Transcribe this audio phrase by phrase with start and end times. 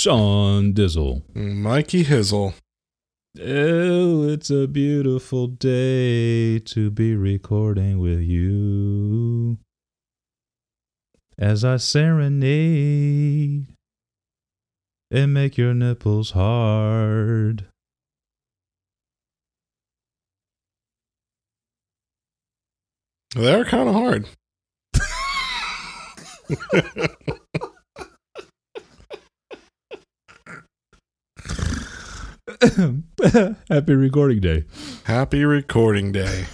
[0.00, 1.22] Sean Dizzle.
[1.34, 2.54] Mikey Hizzle.
[3.38, 9.58] Oh, it's a beautiful day to be recording with you.
[11.36, 13.66] As I serenade
[15.10, 17.66] and make your nipples hard.
[23.36, 24.26] They're kind of hard.
[33.70, 34.64] Happy recording day.
[35.04, 36.44] Happy recording day.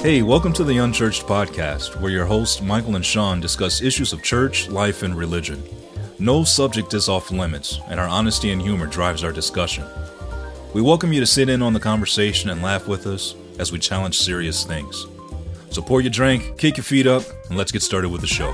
[0.00, 4.22] Hey, welcome to the Unchurched Podcast, where your hosts Michael and Sean discuss issues of
[4.22, 5.62] church, life, and religion.
[6.18, 9.84] No subject is off limits, and our honesty and humor drives our discussion.
[10.74, 13.78] We welcome you to sit in on the conversation and laugh with us as we
[13.78, 15.06] challenge serious things.
[15.68, 18.50] So pour your drink, kick your feet up, and let's get started with the show.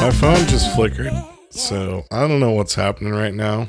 [0.00, 1.12] My phone just flickered,
[1.50, 3.68] so I don't know what's happening right now.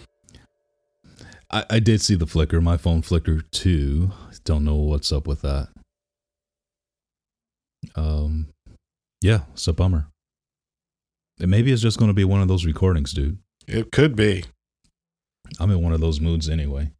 [1.51, 2.59] I, I did see the flicker.
[2.61, 4.11] My phone flickered too.
[4.45, 5.69] Don't know what's up with that.
[7.95, 8.47] Um,
[9.21, 10.07] yeah, it's a bummer.
[11.39, 13.39] And maybe it's just going to be one of those recordings, dude.
[13.67, 14.45] It could be.
[15.59, 16.91] I'm in one of those moods anyway.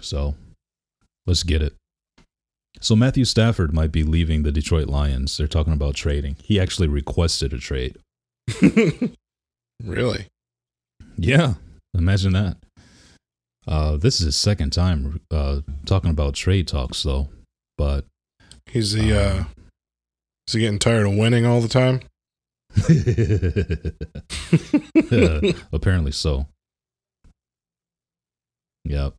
[0.00, 0.34] So,
[1.26, 1.74] let's get it.
[2.80, 5.36] So Matthew Stafford might be leaving the Detroit Lions.
[5.36, 6.36] They're talking about trading.
[6.42, 7.96] He actually requested a trade.
[9.82, 10.26] really?
[11.16, 11.54] Yeah,
[11.96, 12.58] imagine that.
[13.66, 17.28] Uh, this is his second time uh, talking about trade talks, though.
[17.78, 18.04] But
[18.66, 19.44] He's the uh
[20.46, 22.00] is he getting tired of winning all the time?
[25.72, 26.46] Apparently so.
[28.84, 29.14] Yep.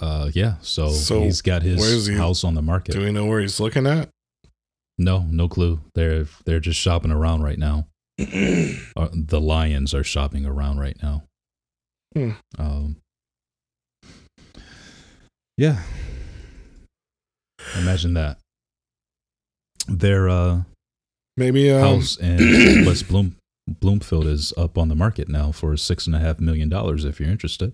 [0.00, 0.54] Uh, yeah.
[0.62, 2.92] So, So, he's got his he- house on the market.
[2.92, 4.08] Do we know where he's looking at?
[4.98, 5.80] no, no clue.
[5.94, 7.86] They're they're just shopping around right now.
[8.96, 11.24] Uh, the Lions are shopping around right now.
[12.14, 12.30] Hmm.
[12.58, 12.96] Um,
[15.56, 15.78] yeah.
[17.78, 18.38] Imagine that.
[19.86, 20.62] Their uh,
[21.36, 23.36] Maybe um, house in West Bloom
[23.68, 27.04] Bloomfield is up on the market now for six and a half million dollars.
[27.04, 27.72] If you're interested,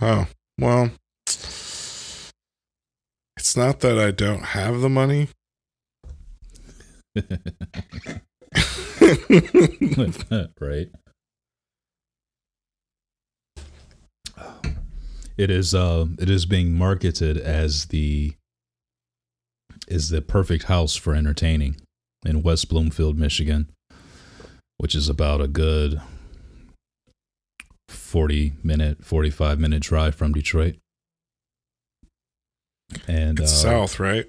[0.00, 0.26] Oh,
[0.58, 0.90] well.
[3.36, 5.28] It's not that I don't have the money.
[10.60, 10.88] right?
[15.36, 18.34] It is uh it is being marketed as the
[19.88, 21.76] is the perfect house for entertaining
[22.24, 23.70] in West Bloomfield, Michigan,
[24.78, 26.00] which is about a good
[27.88, 30.76] 40 minute 45 minute drive from Detroit.
[33.08, 34.26] And uh, south, right?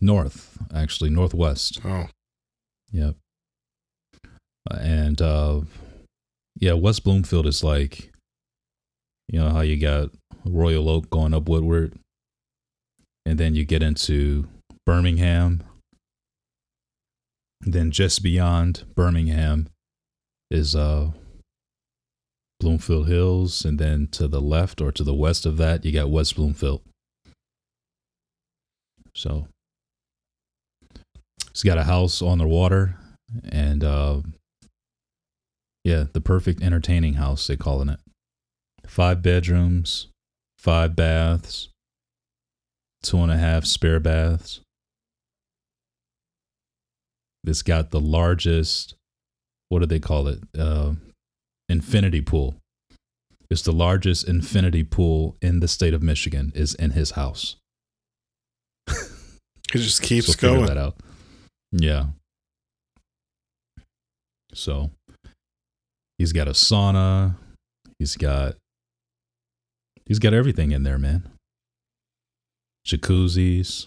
[0.00, 1.80] north, actually northwest.
[1.84, 2.06] Oh,
[2.90, 3.16] Yep.
[4.70, 5.60] And uh
[6.60, 8.10] yeah, West Bloomfield is like
[9.28, 10.10] you know how you got
[10.44, 11.94] Royal Oak going up Woodward
[13.26, 14.48] and then you get into
[14.86, 15.62] Birmingham.
[17.60, 19.68] Then just beyond Birmingham
[20.50, 21.10] is uh
[22.60, 26.10] Bloomfield Hills and then to the left or to the west of that you got
[26.10, 26.82] West Bloomfield.
[29.14, 29.48] So
[31.58, 32.94] He's got a house on the water
[33.50, 34.20] and uh
[35.88, 37.98] yeah, the perfect entertaining house they calling it.
[38.86, 40.08] Five bedrooms,
[40.58, 41.70] five baths,
[43.02, 44.60] two and a half spare baths.
[47.46, 48.96] It's got the largest
[49.70, 50.40] what do they call it?
[50.58, 50.92] Uh
[51.70, 52.56] infinity pool.
[53.50, 57.56] It's the largest infinity pool in the state of Michigan is in his house.
[58.88, 58.98] it
[59.72, 60.66] just keeps so going.
[60.66, 60.96] that out.
[61.72, 62.08] Yeah.
[64.52, 64.90] So
[66.18, 67.36] he's got a sauna.
[67.98, 68.56] He's got
[70.04, 71.28] he's got everything in there, man.
[72.86, 73.86] Jacuzzis.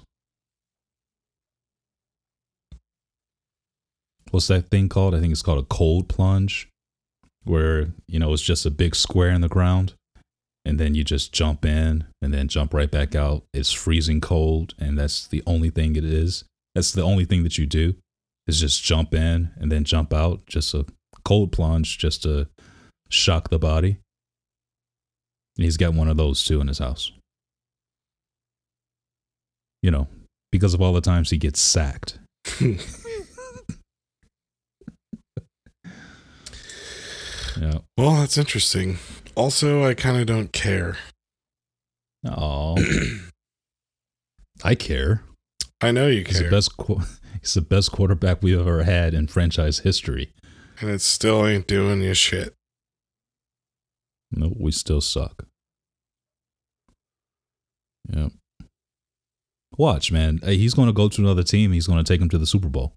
[4.32, 5.14] What's that thing called?
[5.14, 6.70] I think it's called a cold plunge,
[7.44, 9.94] where you know it's just a big square in the ground,
[10.64, 13.44] and then you just jump in and then jump right back out.
[13.54, 16.46] It's freezing cold, and that's the only thing it is.
[16.76, 17.96] That's the only thing that you do
[18.48, 20.46] is just jump in and then jump out.
[20.46, 20.86] Just a
[21.24, 22.48] cold plunge just to
[23.10, 23.98] shock the body.
[25.58, 27.12] And he's got one of those too in his house.
[29.84, 30.08] You know,
[30.52, 32.20] because of all the times he gets sacked.
[37.60, 37.80] yeah.
[37.98, 38.98] Well, that's interesting.
[39.36, 40.98] Also, I kind of don't care.
[42.26, 42.78] Oh.
[44.64, 45.24] I care.
[45.82, 46.78] I know you He's the best.
[46.78, 47.02] qu-
[47.42, 50.32] He's the best quarterback we've ever had in franchise history.
[50.82, 52.56] And it still ain't doing you shit.
[54.32, 55.46] No, we still suck.
[58.10, 58.32] Yep.
[59.78, 60.40] Watch, man.
[60.44, 61.72] Uh, He's going to go to another team.
[61.72, 62.94] He's going to take him to the Super Bowl.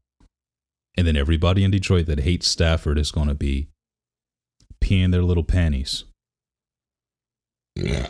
[0.96, 3.68] And then everybody in Detroit that hates Stafford is going to be
[4.82, 6.04] peeing their little panties.
[7.76, 8.06] No.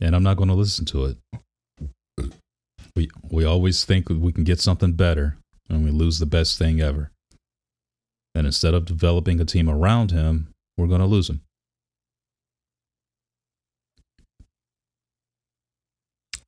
[0.00, 1.16] And I'm not going to listen to it.
[2.94, 5.38] We, we always think we can get something better
[5.68, 7.10] and we lose the best thing ever.
[8.36, 11.40] And instead of developing a team around him, we're going to lose him.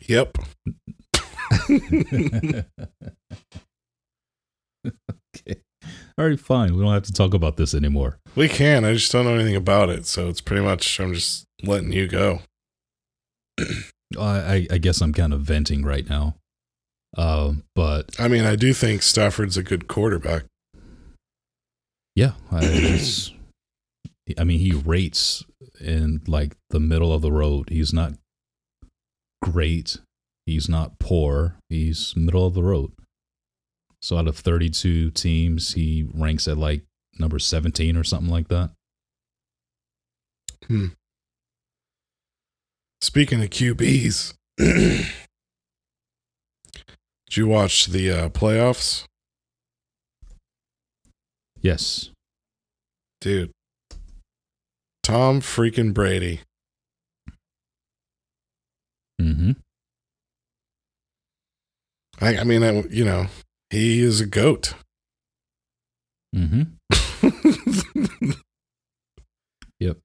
[0.06, 0.36] Yep.
[1.66, 2.64] okay.
[6.18, 6.76] All right, fine.
[6.76, 8.18] We don't have to talk about this anymore.
[8.36, 8.84] We can.
[8.84, 10.04] I just don't know anything about it.
[10.04, 12.40] So it's pretty much, I'm just letting you go.
[13.58, 13.64] I,
[14.18, 16.34] I, I guess I'm kind of venting right now.
[17.16, 20.44] Uh, but I mean, I do think Stafford's a good quarterback.
[22.18, 23.20] Yeah, I,
[24.36, 25.44] I mean, he rates
[25.80, 27.68] in like the middle of the road.
[27.70, 28.14] He's not
[29.40, 29.98] great.
[30.44, 31.58] He's not poor.
[31.68, 32.90] He's middle of the road.
[34.02, 36.82] So out of 32 teams, he ranks at like
[37.20, 38.70] number 17 or something like that.
[40.66, 40.86] Hmm.
[43.00, 45.06] Speaking of QBs, did
[47.36, 49.04] you watch the uh, playoffs?
[51.60, 52.10] Yes.
[53.20, 53.50] Dude.
[55.02, 56.40] Tom freaking Brady.
[59.20, 59.52] Mm-hmm.
[62.20, 63.26] I, I mean, I, you know,
[63.70, 64.74] he is a goat.
[66.34, 66.62] Mm-hmm.
[69.80, 69.98] Yep.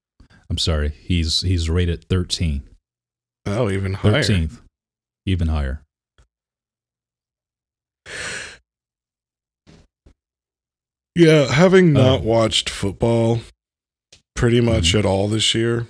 [0.49, 0.89] I'm sorry.
[0.89, 2.61] He's he's rated 13.
[3.47, 4.21] oh, even higher.
[4.21, 4.61] 13th.
[5.25, 5.81] Even higher.
[11.15, 13.41] Yeah, having not Uh, watched football
[14.35, 14.99] pretty much Mhm.
[14.99, 15.87] at all this year,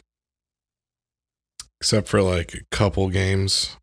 [1.79, 3.77] except for like a couple games,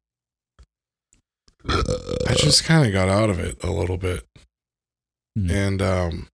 [1.67, 4.27] I just kind of got out of it a little bit.
[5.37, 5.51] Hmm.
[5.51, 6.29] And um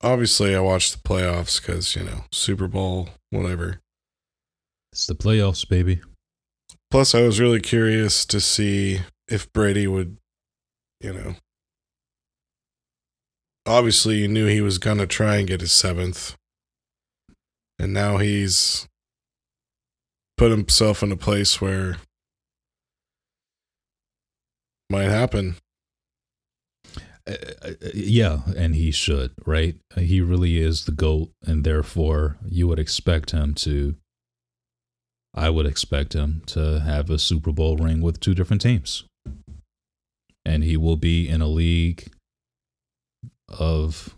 [0.00, 3.80] obviously I watched the playoffs cuz, you know, Super Bowl, whatever.
[4.92, 6.00] It's the playoffs, baby.
[6.90, 10.16] Plus I was really curious to see if Brady would,
[11.00, 11.36] you know,
[13.68, 16.34] obviously you knew he was going to try and get his seventh.
[17.78, 18.88] And now he's
[20.36, 21.98] put himself in a place where
[24.90, 25.56] might happen.
[27.26, 29.76] Uh, uh, yeah, and he should, right?
[29.96, 33.96] He really is the GOAT, and therefore you would expect him to.
[35.34, 39.04] I would expect him to have a Super Bowl ring with two different teams.
[40.44, 42.10] And he will be in a league
[43.48, 44.14] of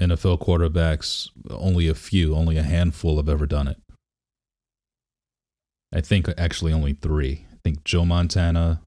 [0.00, 3.78] NFL quarterbacks, only a few, only a handful have ever done it.
[5.92, 7.46] I think actually only three.
[7.52, 8.80] I think Joe Montana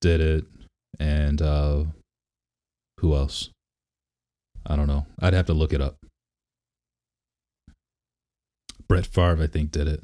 [0.00, 0.44] did it,
[0.98, 1.84] and uh,
[3.00, 3.50] who else?
[4.66, 5.06] I don't know.
[5.18, 5.96] I'd have to look it up.
[8.88, 10.02] Brett Favre, I think, did it.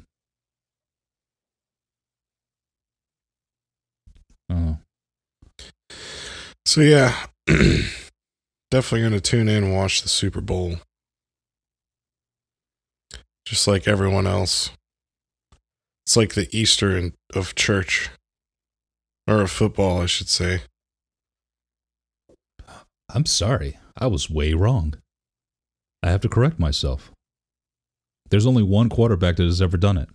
[4.49, 4.77] Oh,
[6.65, 7.25] So yeah,
[8.71, 10.77] definitely going to tune in and watch the Super Bowl.
[13.45, 14.71] Just like everyone else.
[16.05, 18.09] It's like the Easter in, of church
[19.27, 20.61] or of football, I should say.
[23.13, 23.77] I'm sorry.
[23.97, 24.95] I was way wrong.
[26.01, 27.11] I have to correct myself.
[28.29, 30.09] There's only one quarterback that has ever done it.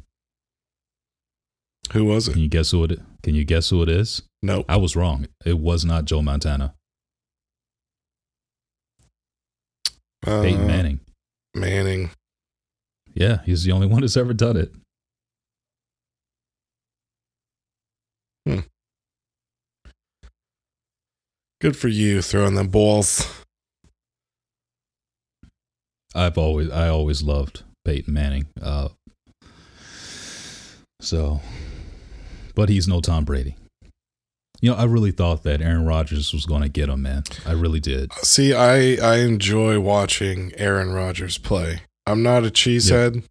[1.93, 2.33] Who was it?
[2.33, 3.01] Can you guess who it?
[3.23, 4.23] Can you guess who it is?
[4.43, 4.65] Nope.
[4.69, 5.27] I was wrong.
[5.45, 6.75] It was not Joe Montana.
[10.27, 11.01] Peyton Uh, Manning.
[11.55, 12.11] Manning.
[13.15, 14.73] Yeah, he's the only one who's ever done it.
[21.61, 23.27] Good for you throwing them balls.
[26.15, 28.47] I've always I always loved Peyton Manning.
[28.61, 28.89] Uh,
[31.01, 31.41] so,
[32.55, 33.57] but he's no Tom Brady.
[34.61, 37.25] You know, I really thought that Aaron Rodgers was going to get him, man.
[37.45, 38.13] I really did.
[38.15, 41.83] See, I I enjoy watching Aaron Rodgers play.
[42.07, 43.25] I'm not a cheesehead.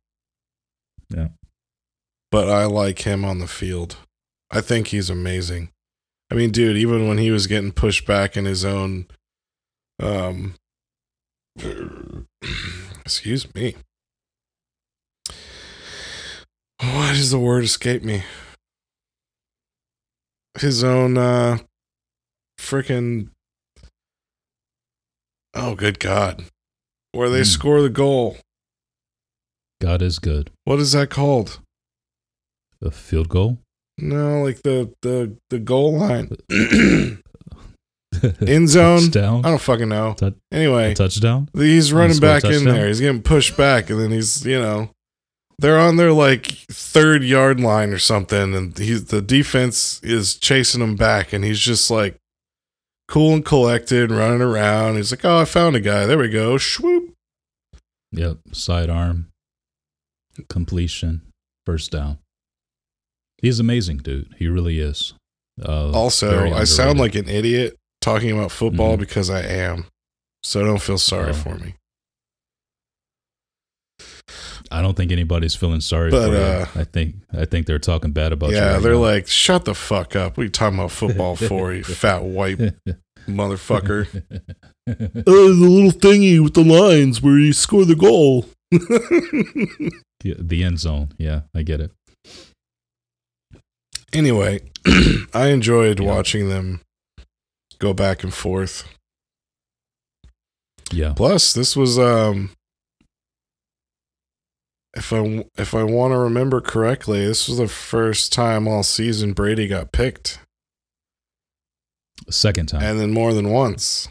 [1.09, 1.29] Yeah.
[2.31, 3.97] But I like him on the field.
[4.51, 5.69] I think he's amazing.
[6.31, 9.07] I mean, dude, even when he was getting pushed back in his own
[10.01, 10.55] um
[13.05, 13.75] excuse me.
[16.81, 18.23] Why does the word escape me?
[20.59, 21.57] His own uh
[22.59, 23.29] freaking
[25.53, 26.45] Oh good god.
[27.11, 27.43] Where they Hmm.
[27.45, 28.37] score the goal.
[29.81, 30.51] God is good.
[30.63, 31.59] What is that called?
[32.81, 33.57] A field goal?
[33.97, 36.29] No, like the the the goal line.
[38.47, 38.99] End zone.
[39.01, 39.45] touchdown?
[39.45, 40.15] I don't fucking know.
[40.51, 41.49] Anyway, touchdown?
[41.53, 42.87] he's running back in there.
[42.87, 44.89] He's getting pushed back, and then he's you know,
[45.57, 50.81] they're on their like third yard line or something, and he's the defense is chasing
[50.81, 52.17] him back, and he's just like
[53.07, 54.95] cool and collected, running around.
[54.97, 56.05] He's like, "Oh, I found a guy.
[56.05, 57.13] There we go." Swoop.
[58.11, 58.37] Yep.
[58.51, 59.27] Sidearm.
[60.49, 61.21] Completion.
[61.65, 62.19] First down.
[63.41, 64.33] He's amazing, dude.
[64.37, 65.13] He really is.
[65.61, 68.99] Uh, Also, I sound like an idiot talking about football Mhm.
[68.99, 69.85] because I am.
[70.43, 71.33] So don't feel sorry Oh.
[71.33, 71.75] for me.
[74.71, 76.39] I don't think anybody's feeling sorry But, for you.
[76.41, 78.55] uh, I think I think they're talking bad about you.
[78.57, 78.99] yeah, right they're now.
[78.99, 80.37] like, "Shut the fuck up.
[80.37, 82.59] We talking about football for, you fat white
[83.27, 84.23] motherfucker?"
[84.87, 84.93] Uh,
[85.23, 88.45] the little thingy with the lines where you score the goal.
[88.69, 91.09] the, the end zone.
[91.17, 91.91] Yeah, I get it.
[94.13, 94.61] anyway,
[95.33, 96.05] I enjoyed Yeah.
[96.05, 96.81] watching them
[97.79, 98.87] go back and forth.
[100.91, 101.13] Yeah.
[101.15, 102.51] Plus, this was um
[104.95, 109.33] if I if I want to remember correctly, this was the first time all season
[109.33, 110.39] Brady got picked,
[112.29, 112.81] Second time.
[112.83, 114.07] and then more than once.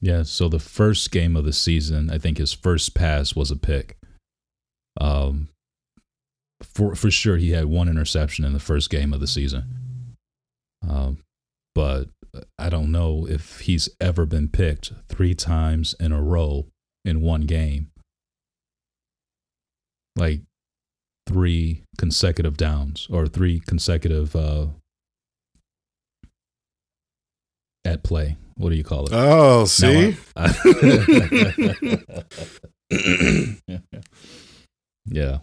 [0.00, 3.56] Yeah, so the first game of the season, I think his first pass was a
[3.56, 3.96] pick.
[5.00, 5.48] Um,
[6.60, 10.16] for for sure, he had one interception in the first game of the season.
[10.88, 11.18] Um,
[11.74, 12.08] but
[12.58, 16.66] I don't know if he's ever been picked three times in a row
[17.04, 17.91] in one game.
[20.16, 20.40] Like
[21.26, 24.66] three consecutive downs or three consecutive uh,
[27.84, 28.36] at play.
[28.56, 29.12] What do you call it?
[29.14, 30.52] Oh, see, I-
[35.06, 35.38] yeah.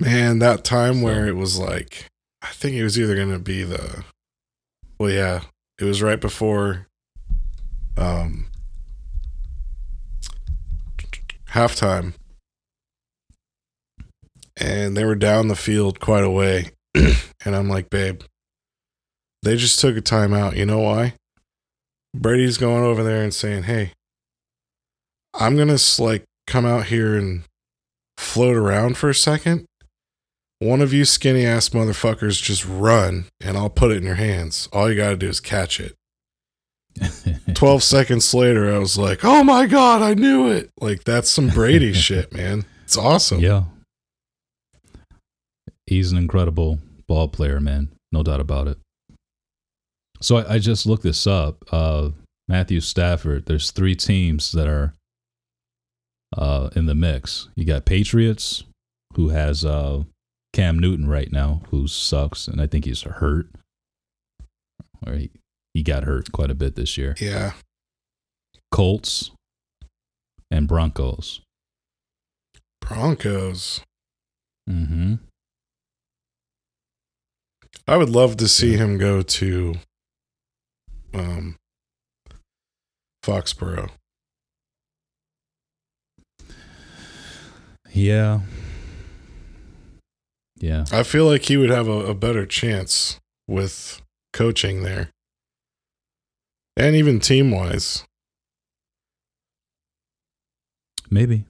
[0.00, 2.06] man, that time where it was like,
[2.42, 4.04] I think it was either gonna be the,
[4.98, 5.42] well, yeah,
[5.78, 6.86] it was right before,
[7.98, 8.46] um,
[11.50, 12.14] halftime,
[14.56, 18.22] and they were down the field quite a way, and I'm like, babe,
[19.42, 20.56] they just took a timeout.
[20.56, 21.14] You know why?
[22.14, 23.92] Brady's going over there and saying, "Hey,
[25.34, 27.42] I'm gonna like come out here and
[28.16, 29.66] float around for a second.
[30.58, 34.68] One of you skinny ass motherfuckers just run, and I'll put it in your hands.
[34.72, 35.94] All you gotta do is catch it."
[37.54, 41.48] Twelve seconds later, I was like, "Oh my god, I knew it!" Like that's some
[41.48, 42.64] Brady shit, man.
[42.84, 43.40] It's awesome.
[43.40, 43.64] Yeah.
[45.86, 47.90] He's an incredible ball player, man.
[48.12, 48.78] No doubt about it.
[50.20, 51.64] So I, I just looked this up.
[51.70, 52.10] Uh,
[52.48, 54.94] Matthew Stafford, there's three teams that are
[56.36, 57.48] uh, in the mix.
[57.56, 58.64] You got Patriots,
[59.14, 60.04] who has uh,
[60.52, 63.48] Cam Newton right now, who sucks, and I think he's hurt.
[65.06, 65.30] Or he,
[65.74, 67.14] he got hurt quite a bit this year.
[67.20, 67.52] Yeah.
[68.72, 69.30] Colts
[70.50, 71.40] and Broncos.
[72.80, 73.82] Broncos.
[74.68, 75.14] Mm-hmm.
[77.88, 79.74] I would love to see him go to
[81.14, 81.56] um
[83.24, 83.90] Foxborough.
[87.92, 88.40] Yeah.
[90.58, 90.84] Yeah.
[90.92, 93.18] I feel like he would have a, a better chance
[93.48, 94.00] with
[94.32, 95.10] coaching there.
[96.76, 98.04] And even team wise.
[101.10, 101.46] Maybe.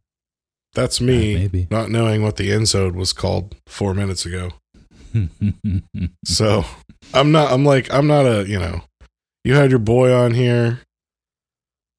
[0.75, 1.67] That's Uh, me maybe.
[1.71, 4.51] not knowing what the end zone was called four minutes ago.
[6.25, 6.65] So
[7.15, 8.83] I'm not I'm like I'm not a you know
[9.45, 10.81] you had your boy on here.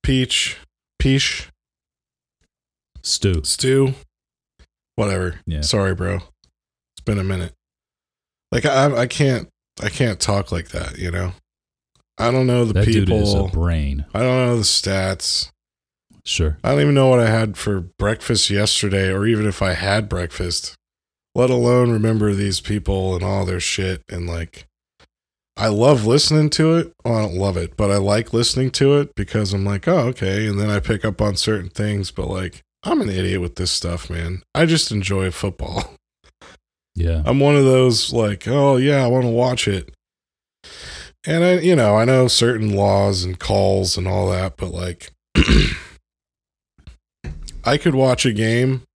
[0.03, 0.57] Peach.
[0.99, 1.49] Peach.
[3.03, 3.41] Stu.
[3.43, 3.93] Stew.
[4.95, 5.39] Whatever.
[5.45, 5.61] Yeah.
[5.61, 6.15] Sorry, bro.
[6.15, 7.53] It's been a minute.
[8.51, 9.47] Like I, I can't,
[9.81, 10.97] I can't talk like that.
[10.97, 11.33] You know.
[12.17, 13.49] I don't know the That dude is a people.
[13.49, 14.05] brain.
[14.13, 15.51] I don't know the stats.
[16.25, 16.57] Sure.
[16.63, 20.09] I don't even know what I had for breakfast yesterday, or even if I had
[20.09, 20.75] breakfast.
[21.37, 24.65] Let alone remember these people and all their shit and like
[25.55, 26.93] I love listening to it.
[27.05, 29.99] Well, I don't love it, but I like listening to it because I'm like, oh,
[30.07, 30.47] okay.
[30.47, 33.69] And then I pick up on certain things, but like, I'm an idiot with this
[33.69, 34.41] stuff, man.
[34.55, 35.93] I just enjoy football.
[36.99, 37.21] Yeah.
[37.27, 39.93] I'm one of those like, oh yeah, I want to watch it.
[41.27, 45.11] And I, you know, I know certain laws and calls and all that, but like,
[47.63, 48.86] I could watch a game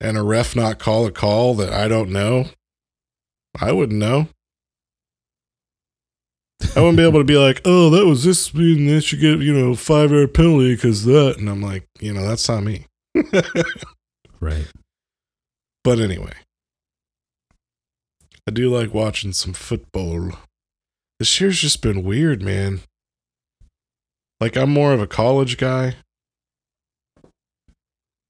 [0.00, 2.46] and a ref not call a call that I don't know.
[3.58, 4.28] I wouldn't know.
[6.74, 9.40] I wouldn't be able to be like, oh, that was this, and they should get,
[9.40, 11.36] you know, five yard penalty because that.
[11.38, 12.86] And I'm like, you know, that's not me.
[14.40, 14.66] right.
[15.84, 16.32] But anyway,
[18.46, 20.32] I do like watching some football.
[21.18, 22.80] This year's just been weird, man.
[24.40, 25.96] Like, I'm more of a college guy.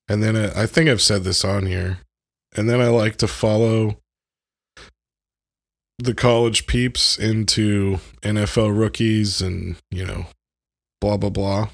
[0.08, 1.98] And then I, I think I've said this on here.
[2.56, 3.98] And then I like to follow
[5.98, 10.26] the college peeps into NFL rookies and, you know,
[11.00, 11.68] blah, blah, blah.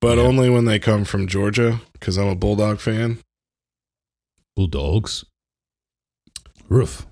[0.00, 0.24] But Yeah.
[0.24, 3.18] only when they come from Georgia because I'm a Bulldog fan.
[4.54, 5.24] Bulldogs.
[6.68, 7.06] Roof.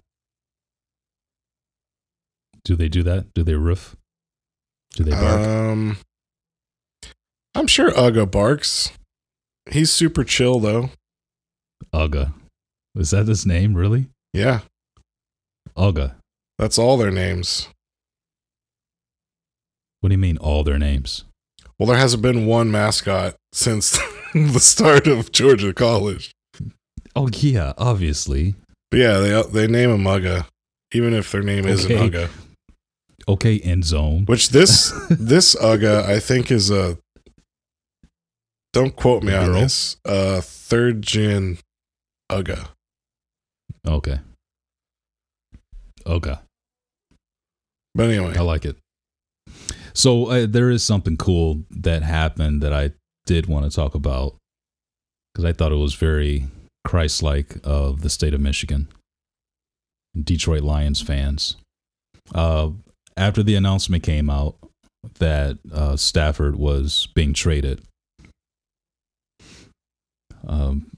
[2.64, 3.32] Do they do that?
[3.34, 3.96] Do they roof?
[4.94, 5.46] Do they bark?
[5.46, 5.98] Um,
[7.56, 8.92] I'm sure Uga barks.
[9.70, 10.90] He's super chill though.
[11.94, 12.32] Uga.
[12.94, 14.06] Is that his name, really?
[14.32, 14.60] Yeah,
[15.76, 16.14] Uga.
[16.58, 17.68] that's all their names.
[20.00, 21.24] What do you mean, all their names?
[21.78, 23.98] Well, there hasn't been one mascot since
[24.34, 26.32] the start of Georgia College.
[27.14, 28.54] Oh, yeah, obviously.
[28.90, 30.46] But yeah, they they name him Uga,
[30.92, 32.08] even if their name isn't Okay.
[32.08, 32.28] Uga.
[33.28, 34.24] Okay, end zone.
[34.26, 36.98] Which this this Uga I think is a.
[38.76, 39.60] Don't quote me on girl?
[39.62, 39.96] this.
[40.04, 41.56] Uh, third gen
[42.30, 42.68] Uga.
[43.88, 44.18] Okay.
[46.06, 46.34] Okay.
[47.94, 48.76] But anyway, I like it.
[49.94, 52.90] So uh, there is something cool that happened that I
[53.24, 54.36] did want to talk about
[55.32, 56.44] because I thought it was very
[56.84, 58.88] Christ-like of the state of Michigan,
[60.22, 61.56] Detroit Lions fans.
[62.34, 62.72] Uh,
[63.16, 64.56] after the announcement came out
[65.18, 67.80] that uh, Stafford was being traded,
[70.46, 70.90] um,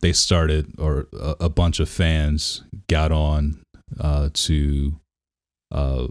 [0.00, 3.62] they started, or a, a bunch of fans got on
[3.98, 5.00] uh, to
[5.70, 6.08] uh,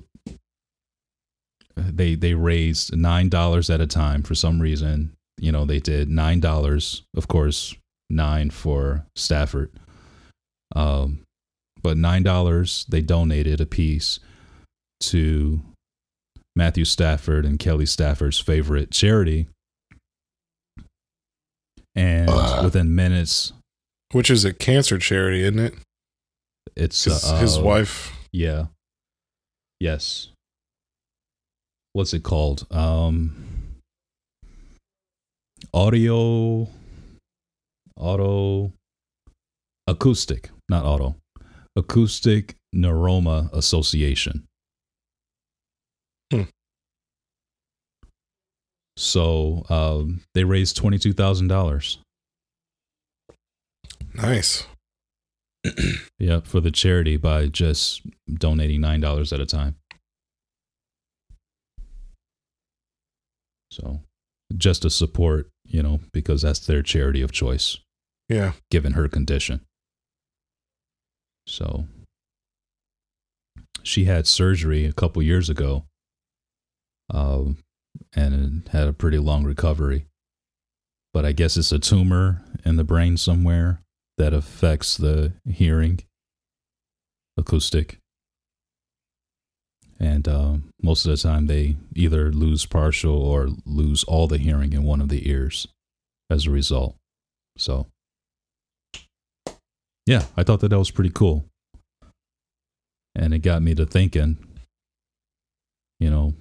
[1.75, 5.13] they they raised nine dollars at a time for some reason.
[5.37, 7.75] You know, they did nine dollars, of course,
[8.09, 9.71] nine for Stafford.
[10.75, 11.21] Um,
[11.81, 14.19] but nine dollars they donated a piece
[15.01, 15.61] to
[16.55, 19.47] Matthew Stafford and Kelly Stafford's favorite charity.
[21.95, 22.61] And Uh.
[22.63, 23.53] within minutes,
[24.11, 25.75] which is a cancer charity, isn't it?
[26.75, 28.11] it's His, uh, his wife.
[28.31, 28.67] Yeah.
[29.79, 30.29] Yes.
[31.93, 32.65] What's it called?
[32.71, 33.79] Um
[35.73, 36.67] audio
[37.97, 38.71] auto
[39.87, 41.15] acoustic, not auto.
[41.75, 44.45] Acoustic Neuroma Association.
[48.95, 51.97] So um, they raised twenty two thousand dollars.
[54.13, 54.65] Nice.
[56.19, 58.01] Yeah, for the charity by just
[58.33, 59.75] donating nine dollars at a time.
[63.71, 63.99] So,
[64.55, 67.77] just to support, you know, because that's their charity of choice,
[68.29, 68.53] Yeah.
[68.71, 69.61] given her condition.
[71.47, 71.87] So,
[73.81, 75.85] she had surgery a couple years ago,
[77.09, 77.57] um,
[78.15, 80.05] and had a pretty long recovery.
[81.13, 83.81] But I guess it's a tumor in the brain somewhere
[84.17, 85.99] that affects the hearing
[87.37, 87.99] acoustic.
[89.99, 94.73] And um, most of the time they either lose partial or lose all the hearing
[94.73, 95.67] in one of the ears
[96.29, 96.95] as a result.
[97.57, 97.87] So
[100.05, 101.45] yeah i thought that that was pretty cool.
[103.15, 104.37] And it got me to thinking
[105.99, 106.33] you know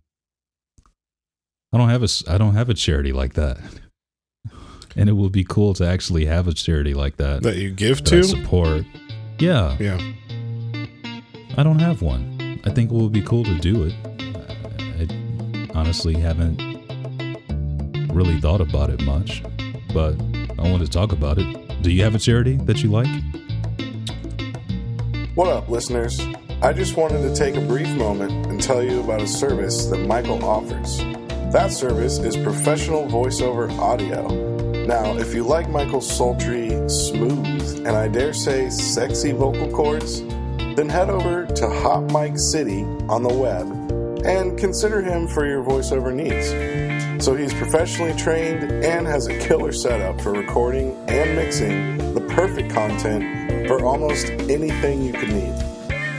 [1.73, 3.59] i don't have a i don't have a charity like that
[4.97, 8.05] and it would be cool to actually have a charity like that That you give
[8.05, 8.25] that I to?
[8.25, 8.85] support.
[9.39, 9.99] Yeah, Yeah.
[11.57, 12.61] I don't have one.
[12.65, 13.95] I think it would be cool to do it.
[15.01, 16.59] I honestly haven't
[18.13, 19.43] really thought about it much,
[19.95, 20.13] but
[20.59, 21.83] I wanted to talk about it.
[21.83, 23.09] Do you have a charity that you like?
[25.35, 26.21] What up, listeners?
[26.61, 30.07] I just wanted to take a brief moment and tell you about a service that
[30.07, 31.01] Michael offers.
[31.53, 34.27] That service is professional voiceover audio.
[34.87, 40.89] Now, if you like Michael's sultry, smooth, and I dare say sexy vocal cords, then
[40.89, 43.67] head over to Hot Mike City on the web
[44.25, 46.49] and consider him for your voiceover needs.
[47.23, 52.71] So he's professionally trained and has a killer setup for recording and mixing the perfect
[52.71, 55.53] content for almost anything you could need.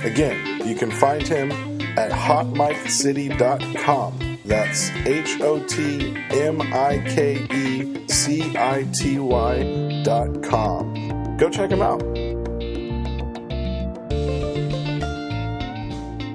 [0.03, 1.51] Again, you can find him
[1.97, 4.32] at hotmikecity.com.
[4.45, 11.37] That's H O T M I K E C I T Y dot com.
[11.37, 12.01] Go check them out.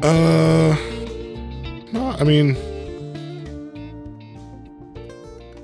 [0.03, 0.77] Uh,
[1.92, 2.57] no, I mean,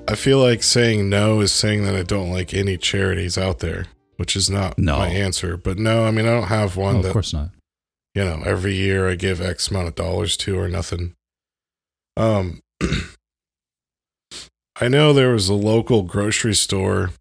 [0.07, 3.85] I feel like saying no is saying that I don't like any charities out there,
[4.17, 4.97] which is not No.
[4.99, 5.57] my answer.
[5.57, 7.49] But no, I mean, I don't have one Oh, that of course not.
[8.13, 11.13] you know, every year I give X amount of dollars to or nothing.
[12.17, 12.61] Um,
[14.81, 17.11] I know there was a local grocery store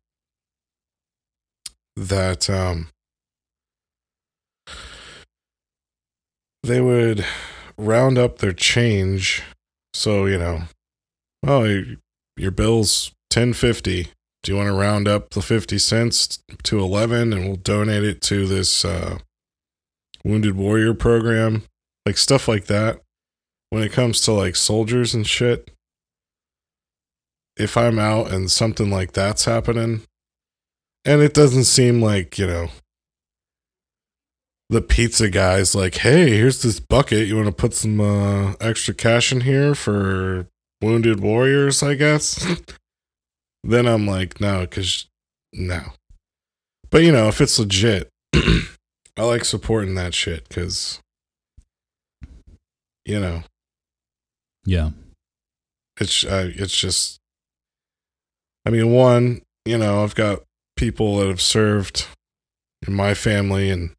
[1.96, 2.88] that um
[6.64, 7.24] they would
[7.78, 9.42] round up their change.
[9.92, 10.62] So, you know,
[11.46, 11.64] oh,
[12.36, 14.08] your- bill's 1050.
[14.42, 18.20] Do you want to round up the 50 cents to 11 and we'll donate it
[18.22, 19.18] to this uh
[20.24, 21.64] Wounded Warrior program,
[22.06, 23.00] like stuff like that.
[23.70, 25.70] When it comes to like soldiers and shit,
[27.56, 30.02] if I'm out and something like that's happening,
[31.04, 32.68] and it doesn't seem like, you know,
[34.70, 37.28] the pizza guy's like, hey, here's this bucket.
[37.28, 40.48] You want to put some uh, extra cash in here for
[40.80, 42.46] Wounded Warriors, I guess?
[43.64, 45.06] then I'm like, no, because
[45.52, 45.92] no.
[46.90, 51.00] But, you know, if it's legit, I like supporting that shit because,
[53.04, 53.42] you know,
[54.64, 54.90] Yeah.
[56.00, 57.18] it's uh, it's just.
[58.66, 60.42] I mean, one, you know, I've got
[60.76, 62.06] people that have served
[62.86, 63.90] in my family, and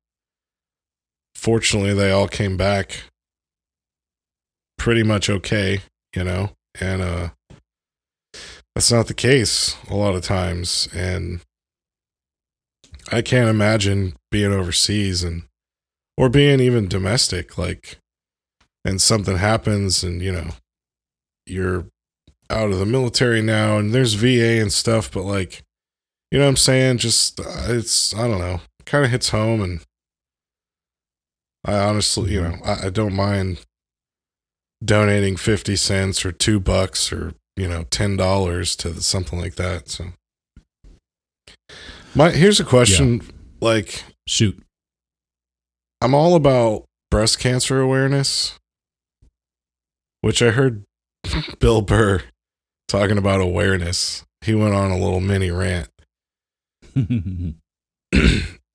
[1.36, 3.04] fortunately, they all came back
[4.78, 5.82] pretty much okay,
[6.16, 7.30] you know, and uh,
[8.74, 11.42] that's not the case a lot of times, and
[13.12, 15.44] I can't imagine being overseas and
[16.18, 17.98] or being even domestic, like,
[18.86, 20.52] and something happens, and you know,
[21.46, 21.86] you're
[22.50, 25.64] out of the military now and there's VA and stuff, but like,
[26.32, 26.98] you know what I'm saying?
[26.98, 29.62] Just, uh, it's, I don't know, kind of hits home.
[29.62, 29.82] And
[31.64, 33.66] I honestly, you know, I, I don't mind
[34.84, 39.90] donating 50 cents or two bucks or, you know, $10 to something like that.
[39.90, 40.06] So,
[42.14, 43.22] my, here's a question
[43.60, 44.62] like, Shoot.
[46.02, 48.60] I'm all about breast cancer awareness,
[50.26, 50.84] which I heard
[51.60, 52.24] Bill Burr
[52.88, 54.26] talking about awareness.
[54.42, 55.88] He went on a little mini rant.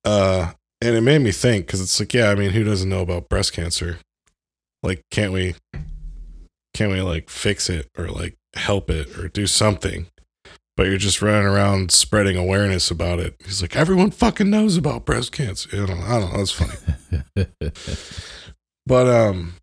[0.05, 3.01] uh, and it made me think because it's like, yeah, I mean, who doesn't know
[3.01, 3.99] about breast cancer?
[4.81, 5.55] Like, can't we,
[6.73, 10.07] can't we like fix it or like help it or do something?
[10.77, 13.35] But you're just running around spreading awareness about it.
[13.43, 15.75] He's like, everyone fucking knows about breast cancer.
[15.75, 16.37] You know, I don't know.
[16.37, 17.71] That's funny.
[18.87, 19.53] But um,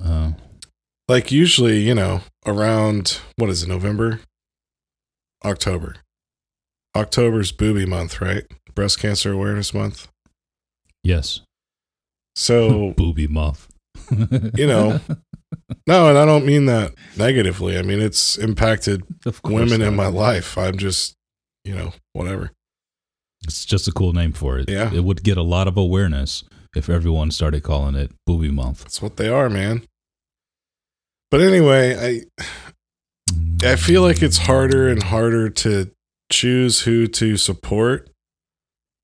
[0.00, 0.30] uh,
[1.08, 4.20] like usually, you know, around what is it, November?
[5.44, 5.96] October.
[6.96, 8.44] October's booby month, right?
[8.74, 10.08] Breast cancer awareness month.
[11.02, 11.40] yes.
[12.38, 13.66] So, Booby month.
[14.10, 15.00] You know,
[15.86, 17.78] no, and I don't mean that negatively.
[17.78, 19.04] I mean, it's impacted
[19.42, 20.58] women in my life.
[20.58, 21.14] I'm just,
[21.64, 22.50] you know, whatever.
[23.44, 24.68] It's just a cool name for it.
[24.68, 24.92] Yeah.
[24.92, 28.82] It would get a lot of awareness if everyone started calling it Booby Month.
[28.82, 29.84] That's what they are, man.
[31.30, 32.46] But anyway, I
[33.66, 35.90] I feel like it's harder and harder to
[36.30, 38.10] choose who to support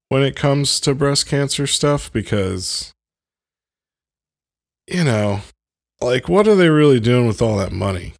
[0.08, 2.92] when it comes to breast cancer stuff because
[4.86, 5.40] you know,
[6.00, 8.14] like what are they really doing with all that money?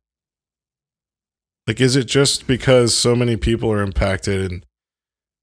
[1.67, 4.67] Like is it just because so many people are impacted and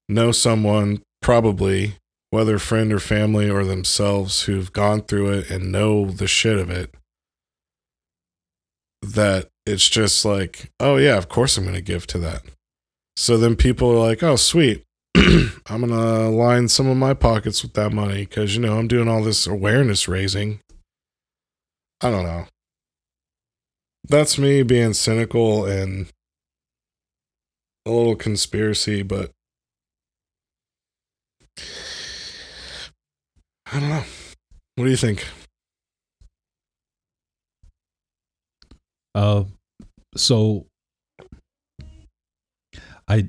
[0.08, 1.94] know someone probably
[2.30, 6.70] whether friend or family or themselves who've gone through it and know the shit of
[6.70, 6.94] it
[9.02, 12.42] that it's just like, oh yeah, of course I'm going to give to that.
[13.16, 14.84] So then people are like, oh sweet,
[15.16, 18.88] I'm going to line some of my pockets with that money because you know I'm
[18.88, 20.60] doing all this awareness raising.
[22.00, 22.46] I don't know.
[24.08, 26.06] That's me being cynical and
[27.86, 29.30] a little conspiracy, but
[33.72, 34.04] I don't know.
[34.76, 35.26] What do you think?
[39.14, 39.44] Uh,
[40.16, 40.66] so
[43.08, 43.26] I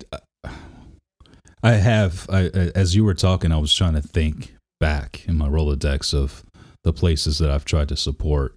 [1.63, 5.47] I have I as you were talking, I was trying to think back in my
[5.47, 6.43] Rolodex of
[6.83, 8.55] the places that I've tried to support.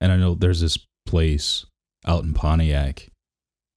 [0.00, 1.66] And I know there's this place
[2.06, 3.08] out in Pontiac,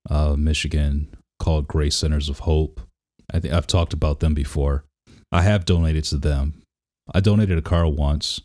[0.09, 1.07] uh, Michigan,
[1.39, 2.81] called Grace Centers of Hope.
[3.33, 4.85] I think I've talked about them before.
[5.31, 6.61] I have donated to them.
[7.13, 8.41] I donated a car once,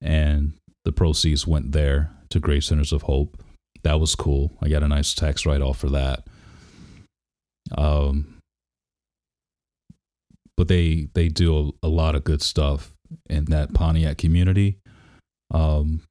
[0.00, 3.40] and the proceeds went there to Grace Centers of Hope.
[3.86, 4.50] That was cool.
[4.60, 6.24] I got a nice tax write off for that.
[7.78, 8.38] Um,
[10.56, 12.92] but they they do a, a, lot of good stuff
[13.30, 14.78] in that Pontiac community.
[15.54, 16.02] Um,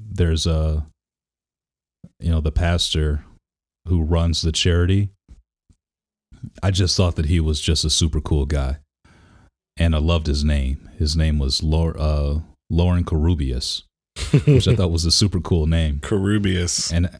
[0.00, 0.84] there's a
[2.18, 3.24] you know the pastor
[3.86, 5.10] who runs the charity.
[6.60, 8.78] I just thought that he was just a super cool guy,
[9.76, 10.90] and I loved his name.
[10.98, 13.84] His name was Lor- uh, Lauren Carubius,
[14.46, 16.00] which I thought was a super cool name.
[16.00, 17.10] Carubius, and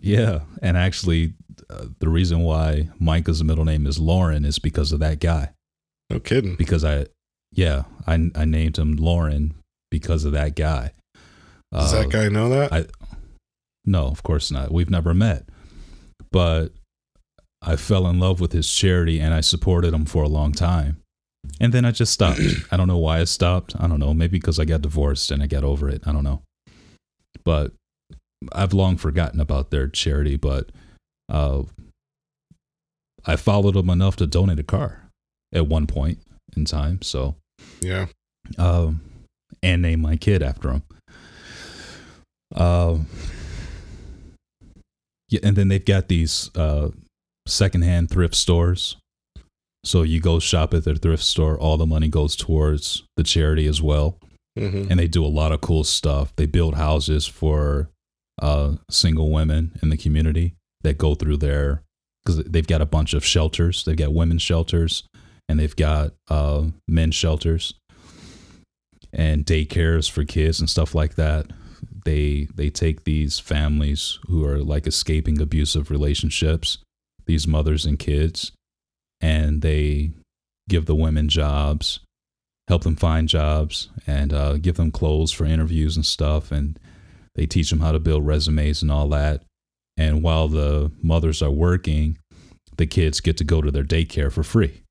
[0.00, 1.34] yeah, and actually,
[1.70, 5.52] uh, the reason why Micah's middle name is Lauren is because of that guy.
[6.10, 6.56] No kidding.
[6.56, 7.06] Because I,
[7.52, 9.54] yeah, I I named him Lauren
[9.90, 10.92] because of that guy.
[11.72, 12.72] Does uh, that guy know that?
[12.72, 12.86] I,
[13.84, 14.72] no, of course not.
[14.72, 15.48] We've never met,
[16.30, 16.72] but
[17.62, 20.98] I fell in love with his charity and I supported him for a long time.
[21.64, 22.40] And then I just stopped.
[22.70, 23.74] I don't know why I stopped.
[23.80, 24.12] I don't know.
[24.12, 26.02] Maybe because I got divorced and I got over it.
[26.06, 26.42] I don't know.
[27.42, 27.72] But
[28.52, 30.70] I've long forgotten about their charity, but
[31.30, 31.62] uh,
[33.24, 35.08] I followed them enough to donate a car
[35.54, 36.18] at one point
[36.54, 37.00] in time.
[37.00, 37.36] So,
[37.80, 38.08] yeah.
[38.58, 39.00] Um,
[39.62, 40.82] and name my kid after him.
[42.54, 43.06] Um,
[45.30, 46.90] yeah, and then they've got these uh,
[47.46, 48.96] secondhand thrift stores.
[49.84, 53.66] So you go shop at their thrift store, all the money goes towards the charity
[53.66, 54.18] as well.
[54.58, 54.90] Mm-hmm.
[54.90, 56.34] And they do a lot of cool stuff.
[56.36, 57.90] They build houses for
[58.40, 61.82] uh, single women in the community that go through there
[62.24, 63.84] because they've got a bunch of shelters.
[63.84, 65.04] They've got women's shelters
[65.48, 67.74] and they've got uh, men's shelters
[69.12, 71.46] and daycares for kids and stuff like that.
[72.04, 76.78] They they take these families who are like escaping abusive relationships,
[77.26, 78.52] these mothers and kids,
[79.24, 80.10] and they
[80.68, 82.00] give the women jobs,
[82.68, 86.78] help them find jobs, and uh, give them clothes for interviews and stuff, and
[87.34, 89.42] they teach them how to build resumes and all that.
[89.96, 92.18] And while the mothers are working,
[92.76, 94.82] the kids get to go to their daycare for free.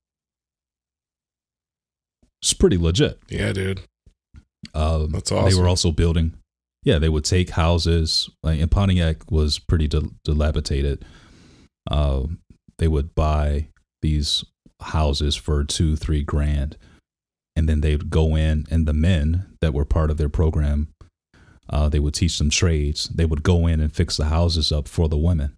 [2.42, 3.20] It's pretty legit.
[3.30, 3.82] Yeah, dude.
[4.74, 5.52] Um, That's awesome.
[5.52, 6.34] They were also building.
[6.84, 8.32] Yeah, they would take houses.
[8.42, 9.88] Like, and Pontiac was pretty
[10.24, 11.06] dilapidated.
[11.90, 12.24] Uh,
[12.80, 13.68] they would buy
[14.04, 14.46] these
[14.80, 16.78] houses for two, three grand,
[17.56, 20.90] and then they would go in, and the men that were part of their program
[21.70, 23.10] uh, they would teach them trades.
[23.10, 25.56] They would go in and fix the houses up for the women.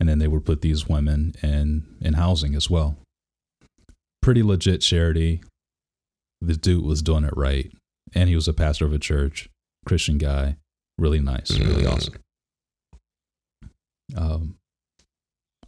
[0.00, 2.96] And then they would put these women in, in housing as well.
[4.22, 5.42] Pretty legit charity.
[6.40, 7.72] The dude was doing it right.
[8.14, 9.48] And he was a pastor of a church,
[9.86, 10.56] Christian guy.
[10.98, 11.92] Really nice, really mm.
[11.92, 12.14] awesome.
[14.16, 14.56] Um,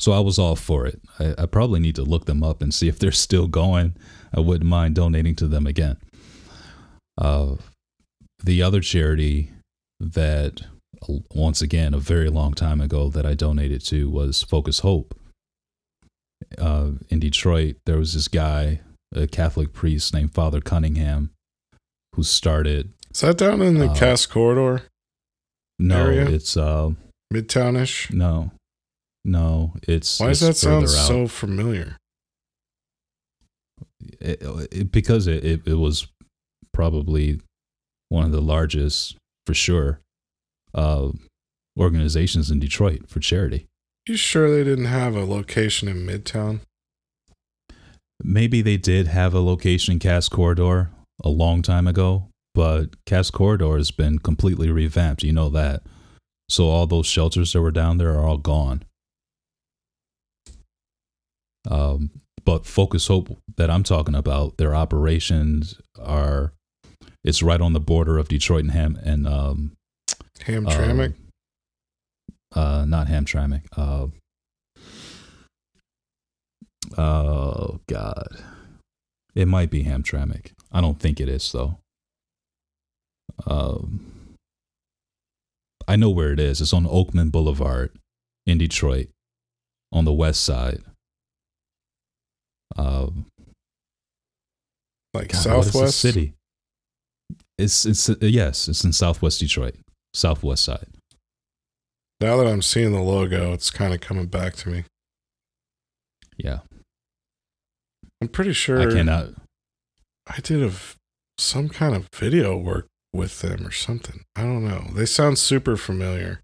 [0.00, 1.00] so I was all for it.
[1.18, 3.94] I, I, probably need to look them up and see if they're still going.
[4.34, 5.98] I wouldn't mind donating to them again.
[7.18, 7.56] Uh,
[8.42, 9.50] the other charity
[9.98, 10.62] that
[11.34, 15.14] once again a very long time ago that I donated to was Focus Hope.
[16.56, 18.80] Uh, in Detroit, there was this guy,
[19.14, 21.30] a Catholic priest named Father Cunningham,
[22.14, 22.94] who started.
[23.10, 24.84] Is that down in the uh, Cass Corridor?
[25.78, 26.26] No, area?
[26.30, 26.90] it's uh,
[27.32, 28.12] Midtownish.
[28.12, 28.52] No,
[29.24, 30.20] no, it's.
[30.20, 30.90] Why does that sound out.
[30.90, 31.96] so familiar?
[34.20, 36.06] It, it, because it, it, it was
[36.72, 37.40] probably
[38.08, 40.00] one of the largest, for sure,
[40.74, 41.10] uh,
[41.78, 43.66] organizations in Detroit for charity.
[44.06, 46.60] You sure they didn't have a location in Midtown?
[48.22, 50.90] Maybe they did have a location in Cass Corridor
[51.22, 55.22] a long time ago, but Cass Corridor has been completely revamped.
[55.22, 55.82] You know that.
[56.48, 58.84] So all those shelters that were down there are all gone.
[61.68, 62.10] Um,
[62.44, 66.52] but Focus Hope that I'm talking about, their operations are
[67.22, 69.72] it's right on the border of Detroit and Ham and um,
[70.40, 71.14] Hamtramck.
[72.54, 73.62] Uh, uh, not Hamtramck.
[73.76, 74.06] Uh,
[76.98, 78.42] oh God,
[79.34, 80.52] it might be Hamtramck.
[80.72, 81.78] I don't think it is though.
[83.46, 84.36] Um,
[85.86, 86.60] I know where it is.
[86.60, 87.92] It's on Oakman Boulevard
[88.46, 89.08] in Detroit,
[89.92, 90.82] on the west side.
[92.76, 93.26] Um,
[95.14, 96.34] like God, Southwest city.
[97.58, 99.76] It's it's uh, yes, it's in Southwest Detroit,
[100.14, 100.86] Southwest side.
[102.20, 104.84] Now that I'm seeing the logo, it's kind of coming back to me.
[106.36, 106.60] Yeah.
[108.20, 109.28] I'm pretty sure I cannot
[110.26, 110.72] I did a
[111.38, 114.22] some kind of video work with them or something.
[114.36, 114.88] I don't know.
[114.94, 116.40] They sound super familiar.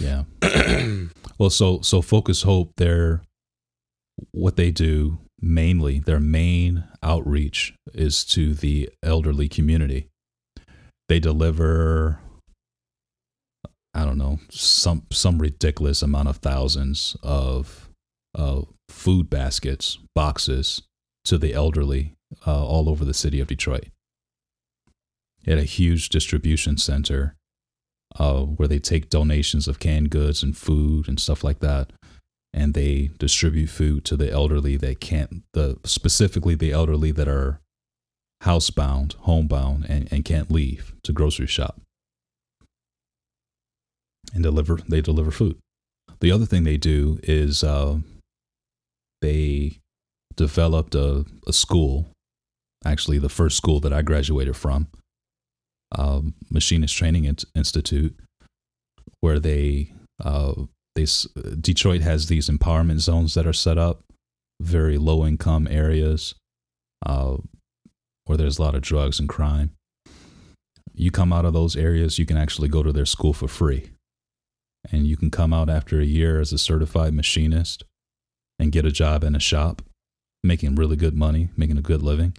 [0.00, 0.24] Yeah.
[1.38, 3.22] Well, so so Focus Hope, their
[4.32, 10.08] what they do mainly, their main outreach is to the elderly community.
[11.08, 12.20] They deliver
[13.94, 17.88] I don't know, some some ridiculous amount of thousands of
[18.32, 20.82] uh, food baskets, boxes
[21.24, 22.14] to the elderly
[22.46, 23.88] uh, all over the city of Detroit.
[25.46, 27.34] At a huge distribution center
[28.16, 31.90] uh, where they take donations of canned goods and food and stuff like that,
[32.52, 37.60] and they distribute food to the elderly that can't, the specifically the elderly that are
[38.42, 41.80] housebound, homebound, and, and can't leave to grocery shop
[44.34, 44.78] and deliver.
[44.88, 45.58] They deliver food.
[46.20, 47.98] The other thing they do is uh,
[49.20, 49.78] they
[50.36, 52.06] developed a, a school,
[52.84, 54.88] actually the first school that I graduated from,
[55.96, 58.16] um, Machinist Training Institute,
[59.20, 60.54] where they uh,
[61.04, 64.02] they Detroit has these empowerment zones that are set up,
[64.60, 66.34] very low income areas,
[67.04, 67.36] uh,
[68.24, 69.70] where there's a lot of drugs and crime.
[70.94, 73.90] You come out of those areas, you can actually go to their school for free,
[74.90, 77.84] and you can come out after a year as a certified machinist
[78.58, 79.82] and get a job in a shop,
[80.42, 82.34] making really good money, making a good living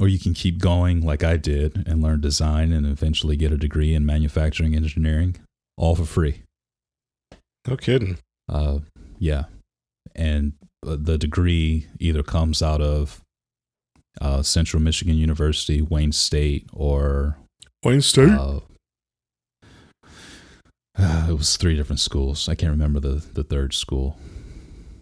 [0.00, 3.56] or you can keep going like I did and learn design and eventually get a
[3.56, 5.36] degree in manufacturing engineering,
[5.76, 6.43] all for free.
[7.66, 8.18] No kidding.
[8.48, 8.80] Uh,
[9.18, 9.44] yeah,
[10.14, 10.52] and
[10.86, 13.22] uh, the degree either comes out of
[14.20, 17.38] uh, Central Michigan University, Wayne State, or
[17.82, 18.30] Wayne State.
[18.30, 18.60] uh,
[21.28, 22.48] it was three different schools.
[22.48, 24.18] I can't remember the the third school.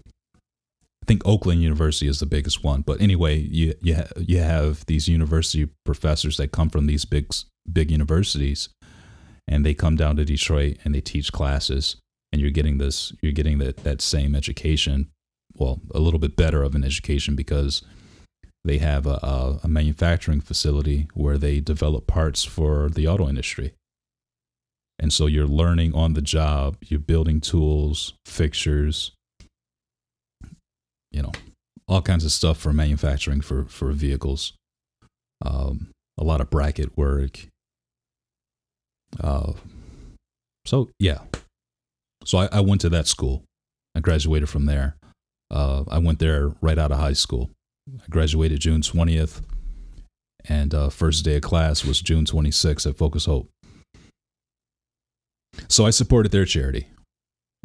[0.06, 4.86] I think Oakland University is the biggest one, but anyway, you you ha- you have
[4.86, 7.34] these university professors that come from these big
[7.70, 8.68] big universities,
[9.48, 11.96] and they come down to Detroit and they teach classes,
[12.32, 15.08] and you're getting this you're getting that that same education,
[15.54, 17.82] well, a little bit better of an education because
[18.64, 23.74] they have a, a, a manufacturing facility where they develop parts for the auto industry.
[24.98, 29.10] And so you're learning on the job, you're building tools, fixtures,
[31.10, 31.32] you know,
[31.88, 34.52] all kinds of stuff for manufacturing for, for vehicles.
[35.44, 37.48] Um, a lot of bracket work.
[39.20, 39.54] Uh,
[40.64, 41.18] so, yeah.
[42.24, 43.44] So I, I went to that school.
[43.94, 44.96] I graduated from there.
[45.50, 47.50] Uh, I went there right out of high school.
[47.88, 49.42] I graduated June 20th,
[50.48, 53.50] and uh, first day of class was June 26th at Focus Hope.
[55.68, 56.88] So I supported their charity.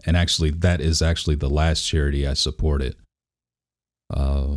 [0.06, 2.96] And actually, that is actually the last charity I supported.
[4.14, 4.56] Uh,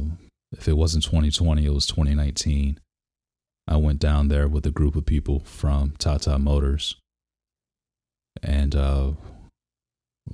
[0.52, 2.78] if it wasn't 2020, it was 2019.
[3.66, 6.96] I went down there with a group of people from Tata Motors.
[8.42, 9.12] And uh,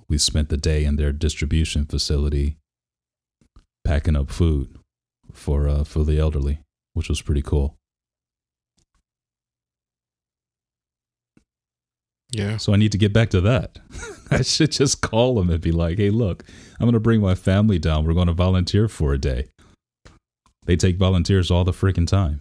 [0.08, 2.56] we spent the day in their distribution facility
[3.84, 4.76] packing up food
[5.32, 6.60] for uh, for the elderly,
[6.94, 7.76] which was pretty cool.
[12.30, 12.56] Yeah.
[12.56, 13.78] So I need to get back to that.
[14.30, 16.44] I should just call them and be like, "Hey, look,
[16.78, 18.04] I'm going to bring my family down.
[18.04, 19.48] We're going to volunteer for a day."
[20.64, 22.40] They take volunteers all the freaking time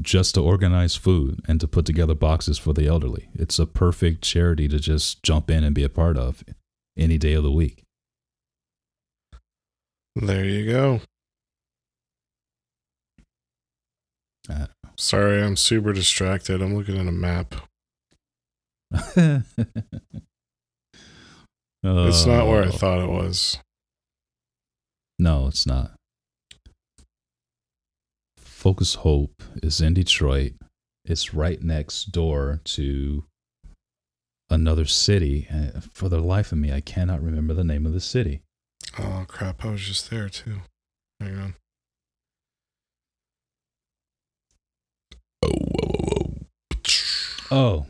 [0.00, 3.28] just to organize food and to put together boxes for the elderly.
[3.34, 6.44] It's a perfect charity to just jump in and be a part of
[6.96, 7.84] any day of the week.
[10.16, 11.00] There you go.
[14.48, 16.60] Uh, Sorry, I'm super distracted.
[16.60, 17.54] I'm looking at a map.
[21.82, 22.70] It's not where I Oh.
[22.72, 23.56] thought it was.
[25.18, 25.92] No, it's not.
[28.70, 30.52] Focus Hope is in Detroit.
[31.04, 33.24] It's right next door to
[34.48, 35.48] another city.
[35.50, 38.42] And for the life of me, I cannot remember the name of the city.
[38.96, 39.64] Oh crap!
[39.64, 40.60] I was just there too.
[41.18, 41.54] Hang on.
[45.42, 46.46] Oh, whoa, whoa,
[47.50, 47.86] whoa.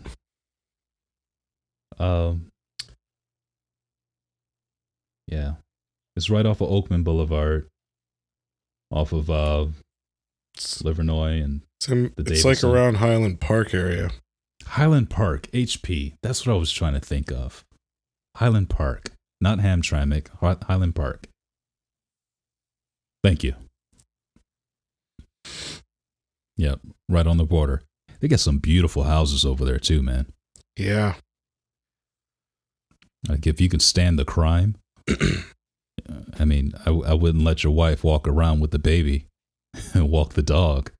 [2.00, 2.02] Oh.
[2.02, 2.46] Um.
[5.26, 5.56] Yeah.
[6.16, 7.68] It's right off of Oakman Boulevard,
[8.90, 9.66] off of uh,
[10.58, 14.10] Livernois and The it's like around Highland Park area.
[14.66, 16.14] Highland Park, HP.
[16.22, 17.64] That's what I was trying to think of.
[18.36, 20.28] Highland Park, not Hamtramck,
[20.64, 21.26] Highland Park.
[23.22, 23.54] Thank you.
[26.56, 27.82] Yep, right on the border.
[28.20, 30.26] They got some beautiful houses over there too, man.
[30.76, 31.14] Yeah.
[33.28, 34.76] Like if you can stand the crime,
[36.38, 39.26] I mean, I, I wouldn't let your wife walk around with the baby
[39.94, 40.90] walk the dog.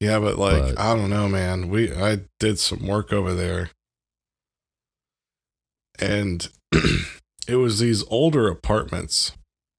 [0.00, 1.68] Yeah, but like But- I don't know, man.
[1.68, 3.70] We I did some work over there.
[5.98, 6.48] And
[7.46, 9.32] it was these older apartments,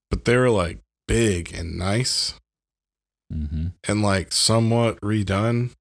[0.09, 2.35] but they were like big and nice
[3.31, 5.71] hmm and like somewhat redone.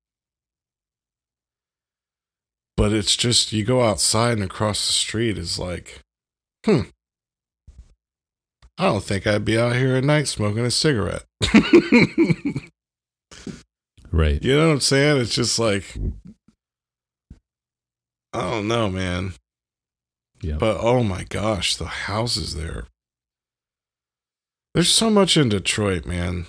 [2.77, 6.01] But it's just you go outside and across the street is like,
[6.65, 6.83] hmm.
[8.79, 11.25] I don't think I'd be out here at night smoking a cigarette.
[14.15, 14.43] Right.
[14.43, 15.23] You know what I'm saying?
[15.23, 15.97] It's just like
[18.35, 19.33] I don't know, man.
[20.43, 20.57] Yeah.
[20.59, 22.85] But oh my gosh, the houses there.
[24.75, 26.45] There's so much in Detroit, man.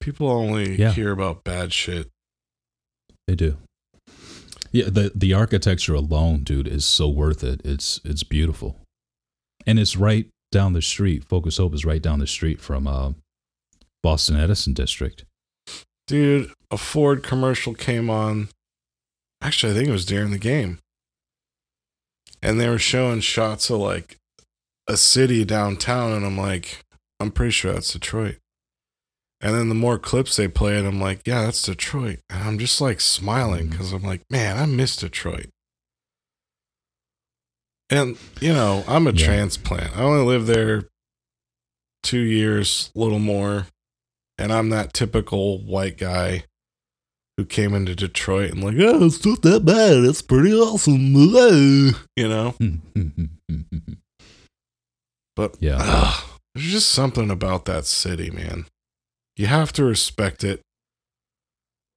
[0.00, 0.92] People only Yeah.
[0.92, 2.08] hear about bad shit.
[3.26, 3.58] They do.
[4.74, 7.60] Yeah, the the architecture alone, dude, is so worth it.
[7.64, 8.80] It's it's beautiful,
[9.64, 11.22] and it's right down the street.
[11.24, 13.12] Focus Hope is right down the street from uh,
[14.02, 15.24] Boston Edison District.
[16.08, 18.48] Dude, a Ford commercial came on.
[19.40, 20.80] Actually, I think it was during the game.
[22.42, 24.16] And they were showing shots of like
[24.88, 26.84] a city downtown, and I'm like,
[27.20, 28.38] I'm pretty sure that's Detroit.
[29.44, 32.20] And then the more clips they played, I'm like, yeah, that's Detroit.
[32.30, 33.70] And I'm just like smiling mm-hmm.
[33.72, 35.50] because I'm like, man, I miss Detroit.
[37.90, 39.26] And, you know, I'm a Yeah.
[39.26, 39.94] transplant.
[39.98, 40.88] I only lived there
[42.02, 43.66] two years, a little more.
[44.38, 46.44] And I'm that typical white guy
[47.36, 50.04] who came into Detroit and like, oh, it's not that bad.
[50.04, 51.14] It's pretty awesome.
[52.16, 52.54] You know?
[55.36, 56.14] But Yeah.
[56.54, 58.66] there's just something about that city, man.
[59.36, 60.60] You have to respect it.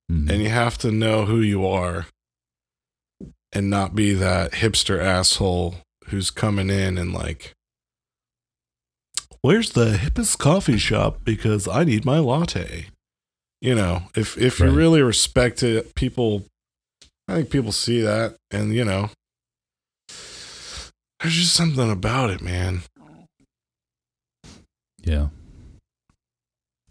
[0.09, 0.29] Mhm.
[0.29, 2.07] and you have to know who you are
[3.51, 5.75] and not be that hipster asshole
[6.05, 7.53] who's coming in and like
[9.41, 11.25] where's the hippest coffee shop?
[11.25, 12.85] Because i need my latte.
[13.61, 16.45] You know if if you really respect it people
[17.27, 19.09] i think people see that and you know
[21.19, 22.83] there's just something about it man.
[25.03, 25.27] Yeah.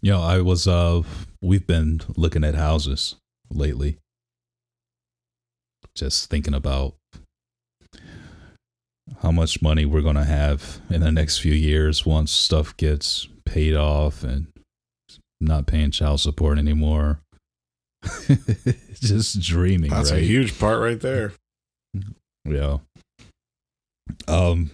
[0.01, 1.01] You know, I was uh
[1.41, 3.15] we've been looking at houses
[3.49, 3.97] lately.
[5.95, 6.95] Just thinking about
[9.21, 13.27] how much money we're going to have in the next few years once stuff gets
[13.45, 14.47] paid off and
[15.39, 17.21] not paying child support anymore.
[18.93, 20.21] Just dreaming, that's right?
[20.21, 21.33] a huge part right there
[22.45, 22.77] Yeah.
[24.27, 24.69] Um.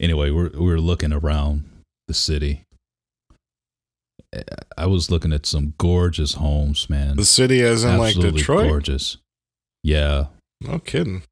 [0.00, 1.64] Anyway, we're we're looking around
[2.08, 2.64] the city.
[4.76, 7.16] I was looking at some gorgeous homes, man.
[7.16, 9.16] the city as in like detroit gorgeous.
[9.82, 10.26] Yeah,
[10.60, 11.22] no kidding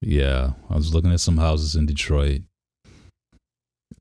[0.00, 0.52] yeah.
[0.68, 2.42] I was looking at some houses in Detroit.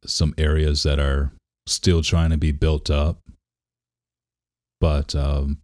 [0.06, 1.32] Some areas that are
[1.68, 3.20] still trying to be built up,
[4.80, 5.58] but um,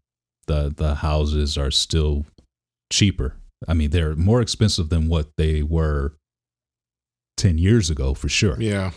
[0.47, 2.25] the the houses are still
[2.91, 3.35] cheaper.
[3.65, 6.13] I mean, they're more expensive than what they were
[7.37, 8.57] ten years ago, for sure.
[8.59, 8.91] yeah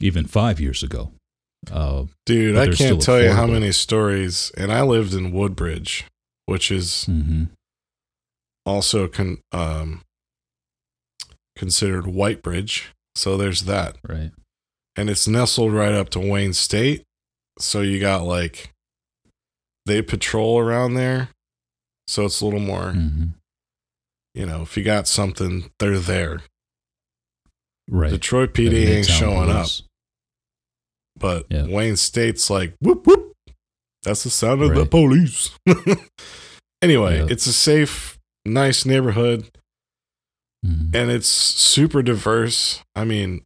[0.00, 1.12] Even five years ago.
[1.70, 4.50] Uh, Dude, I can't tell you how many stories.
[4.56, 6.06] And I lived in Woodbridge,
[6.46, 7.50] which is mhm.
[8.66, 10.02] also con- um,
[11.56, 12.86] considered Whitebridge.
[13.14, 13.96] So there's that.
[14.08, 14.32] Right.
[14.96, 17.04] And it's nestled right up to Wayne State.
[17.58, 18.70] So you got like,
[19.86, 21.28] they patrol around there.
[22.06, 23.24] So it's a little more, hmm
[24.34, 26.40] you know, if you got something, they're there.
[27.88, 28.10] Right.
[28.10, 29.68] Detroit PD ain't showing up.
[31.22, 31.66] But Yeah.
[31.68, 33.32] Wayne State's like, whoop, whoop.
[34.02, 35.50] That's the sound of the police.
[36.82, 37.26] anyway, Yeah.
[37.30, 39.48] it's a safe, nice neighborhood
[40.66, 40.94] Mhm.
[40.94, 42.80] and it's super diverse.
[42.96, 43.44] I mean,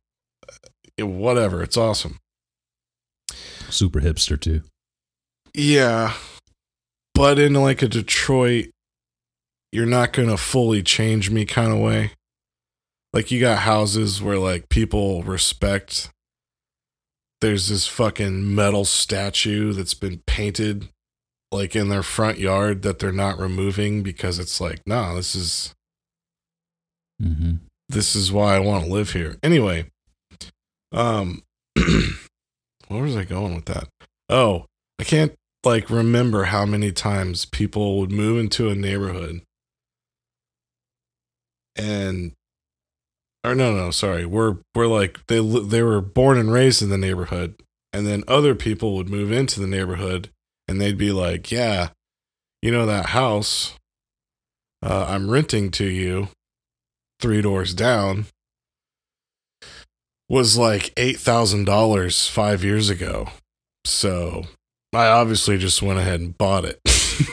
[0.96, 1.62] it- whatever.
[1.62, 2.18] It's awesome.
[3.68, 4.62] Super hipster too.
[5.54, 6.14] Yeah.
[7.14, 8.66] But in like a Detroit,
[9.72, 12.12] you're not going to fully change me kind of way.
[13.12, 16.10] Like you got houses where like people respect.
[17.40, 20.88] There's this fucking metal statue that's been painted
[21.52, 25.74] like in their front yard that they're not removing because it's like, nah, this is
[27.20, 27.56] hmm
[27.88, 29.36] this is why I want to live here.
[29.44, 29.86] Anyway,
[30.92, 31.42] um,
[32.88, 33.88] where was I going with that?
[34.28, 34.66] Oh,
[34.98, 35.34] I can't
[35.64, 39.42] like remember how many times people would move into a neighborhood
[41.76, 42.32] and
[43.46, 46.98] or no no sorry we're we're like they they were born and raised in the
[46.98, 47.54] neighborhood
[47.92, 50.28] and then other people would move into the neighborhood
[50.68, 51.90] and they'd be like yeah
[52.60, 53.74] you know that house
[54.82, 56.28] uh, i'm renting to you
[57.20, 58.26] three doors down
[60.28, 63.28] was like $8,000 five years ago.
[63.84, 64.42] So
[64.92, 66.80] I obviously just went ahead and bought it.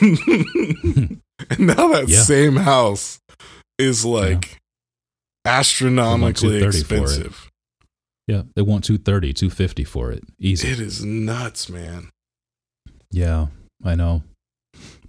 [1.50, 2.22] and now that Yeah.
[2.22, 3.18] same house
[3.78, 4.58] is like
[5.44, 7.50] astronomically 230 expensive.
[8.26, 10.24] Yeah, they want 230, 250 for it.
[10.38, 10.68] Easy.
[10.68, 12.08] It is nuts, man.
[13.10, 13.48] Yeah,
[13.84, 14.22] I know.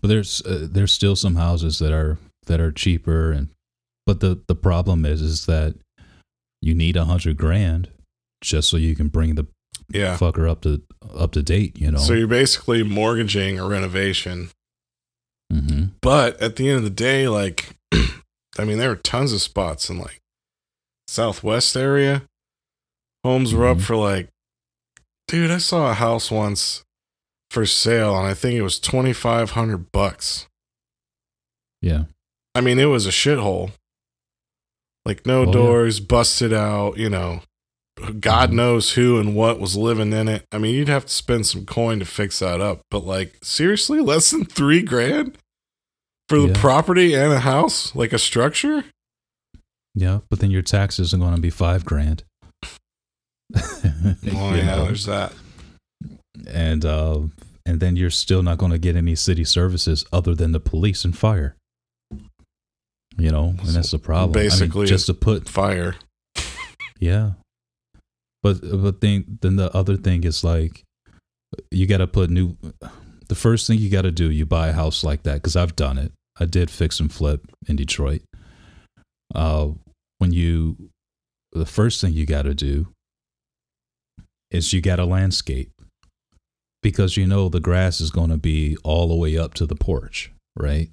[0.01, 2.17] But there's uh, there's still some houses that are
[2.47, 3.47] that are cheaper and
[4.05, 5.75] but the the problem is is that
[6.61, 7.89] you need a hundred grand
[8.43, 9.47] just so you can bring the
[9.91, 10.17] Yeah.
[10.17, 10.81] fucker up to
[11.15, 11.97] up to date, you know.
[11.99, 14.49] So you're basically mortgaging a renovation.
[15.51, 17.75] hmm But at the end of the day, like,
[18.59, 20.19] I mean, there are tons of spots in like
[21.07, 22.23] Southwest area.
[23.23, 23.83] Homes were up Mhm.
[23.83, 24.29] for like,
[25.27, 26.83] dude, I saw a house once
[27.49, 30.47] for sale, and I think it was twenty five hundred bucks.
[31.81, 32.05] Yeah.
[32.53, 33.71] I mean, it was a shithole.
[35.05, 35.51] Like no Oh, yeah.
[35.51, 36.97] doors, busted out.
[36.97, 37.41] You know,
[38.19, 38.53] God Mhm.
[38.53, 40.45] knows who and what was living in it.
[40.51, 42.81] I mean, you'd have to spend some coin to fix that up.
[42.89, 45.37] But like, seriously, less than three grand
[46.27, 46.59] for the Yeah.
[46.59, 48.85] property and a house, like a structure.
[49.95, 52.23] Yeah, but then your taxes are going to be 5 grand.
[53.55, 53.59] Oh
[54.23, 54.85] yeah, know?
[54.85, 55.31] there's that.
[56.47, 57.21] and uh,
[57.65, 61.05] and then you're still not going to get any city services other than the police
[61.05, 61.55] and fire.
[63.17, 64.31] You know, and that's the problem.
[64.37, 65.95] I mean, Basically, just to put Fire.
[66.99, 67.33] yeah,
[68.43, 70.83] but but thing then the other thing is like
[71.71, 72.57] you got to put new.
[73.29, 75.75] The first thing you got to do, you buy a house like that because I've
[75.77, 76.11] done it.
[76.37, 78.21] I did fix and flip in Detroit.
[79.33, 79.69] Uh,
[80.17, 80.89] when you,
[81.51, 82.87] the first thing you got to do
[84.51, 85.71] is you got to landscape
[86.81, 89.75] because you know the grass is going to be all the way up to the
[89.75, 90.89] porch, right?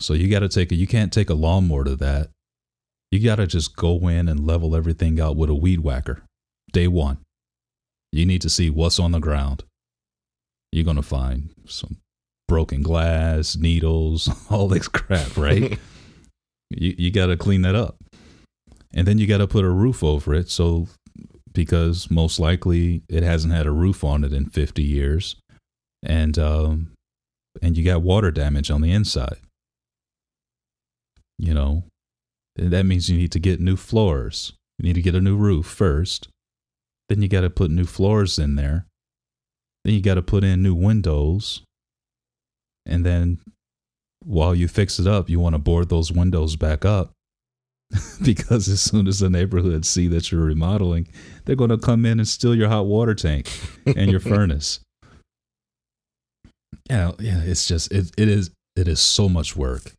[0.00, 2.30] So you got to take a, you can't take a lawnmower to that.
[3.10, 6.22] You got to just go in and level everything out with a weed whacker.
[6.72, 7.18] Day one.
[8.12, 9.64] You need to see what's on the ground.
[10.72, 11.98] You're going to find some
[12.46, 15.78] broken glass, needles, all this crap, right?
[16.70, 17.96] you you got to clean that up.
[18.94, 20.88] And then you got to put a roof over it so
[21.52, 25.36] because most likely it hasn't had a roof on it in 50 years
[26.02, 26.92] and um
[27.60, 29.38] and you got water damage on the inside
[31.38, 31.82] you know
[32.56, 35.66] that means you need to get new floors you need to get a new roof
[35.66, 36.28] first
[37.08, 38.86] then you got to put new floors in there
[39.84, 41.62] then you got to put in new windows
[42.86, 43.38] and then
[44.24, 47.12] while you fix it up you want to board those windows back up.
[48.22, 51.08] Because as soon as the neighborhood see that you're remodeling
[51.44, 53.48] they're going to come in and steal your hot water tank
[53.86, 54.80] and your furnace.
[56.90, 59.92] Yeah yeah it's just it, it is it is so much work.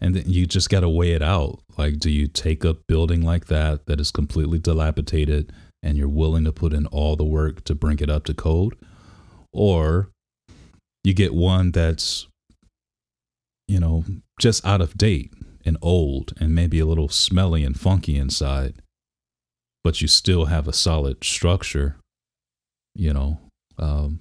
[0.00, 1.60] And then you just got to weigh it out.
[1.78, 5.52] Like do you take a building like that that is completely dilapidated
[5.82, 8.74] and you're willing to put in all the work to bring it up to code?
[9.52, 10.10] Or
[11.04, 12.26] you get one that's
[13.68, 14.04] you know
[14.40, 15.32] just out of date
[15.64, 18.74] and old and maybe a little smelly and funky inside
[19.82, 21.96] but you still have a solid structure
[22.94, 23.38] you know
[23.78, 24.20] um,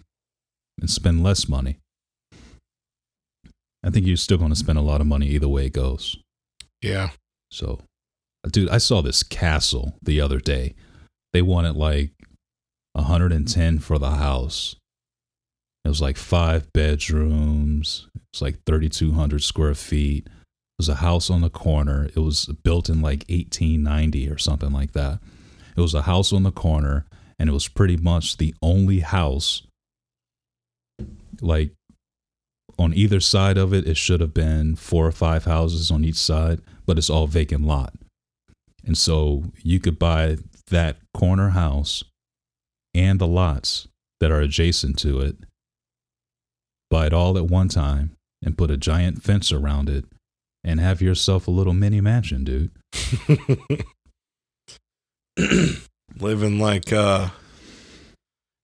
[0.79, 1.77] and spend less money.
[3.85, 6.17] I think you're still going to spend a lot of money either way it goes.
[6.81, 7.11] Yeah.
[7.49, 7.79] so
[8.51, 10.75] dude i saw this castle the other day.
[11.31, 12.11] They wanted like
[12.93, 14.75] 110 for the house.
[15.85, 20.25] It was like five bedrooms it's like 3200 square feet.
[20.25, 20.31] It
[20.79, 22.09] was a house on the corner.
[22.15, 25.19] It was built in like 1890 or something like that.
[25.77, 27.05] It was a house on the corner
[27.37, 29.61] and it was pretty much the only house
[31.41, 31.73] like
[32.79, 36.15] on either side of it it should have been four or five houses on each
[36.15, 37.93] side but it's all vacant lot.
[38.83, 40.37] And so you could buy
[40.71, 42.03] that corner house
[42.95, 43.87] and the lots
[44.19, 45.35] that are adjacent to it
[46.89, 50.05] buy it all at one time and put a giant fence around it
[50.63, 52.71] and have yourself a little mini mansion dude
[56.19, 57.29] Living like uh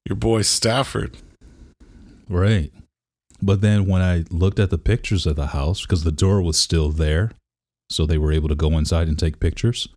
[0.09, 1.17] your boy Stafford.
[2.27, 2.71] Right.
[3.41, 6.57] But then when I looked at the pictures of the house, because the door was
[6.57, 7.31] still there,
[7.89, 9.87] so they were able to go inside and take pictures,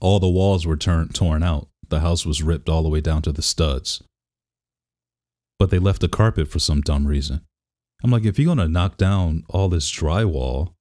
[0.00, 1.68] all the walls were turn- torn out.
[1.88, 4.02] The house was ripped all the way down to the studs.
[5.58, 7.40] But they left the carpet for some dumb reason.
[8.04, 10.74] I'm like, if you're going to knock down all this drywall,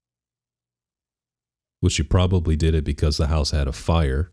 [1.80, 4.32] which you probably did it because the house had a fire,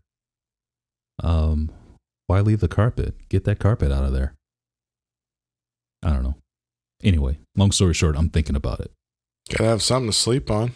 [1.21, 1.71] um,
[2.27, 3.15] why leave the carpet?
[3.29, 4.33] Get that carpet out of there.
[6.01, 6.35] I don't know.
[7.01, 8.91] Anyway, long story short, I'm thinking about it.
[9.49, 10.73] Gotta have something to sleep on.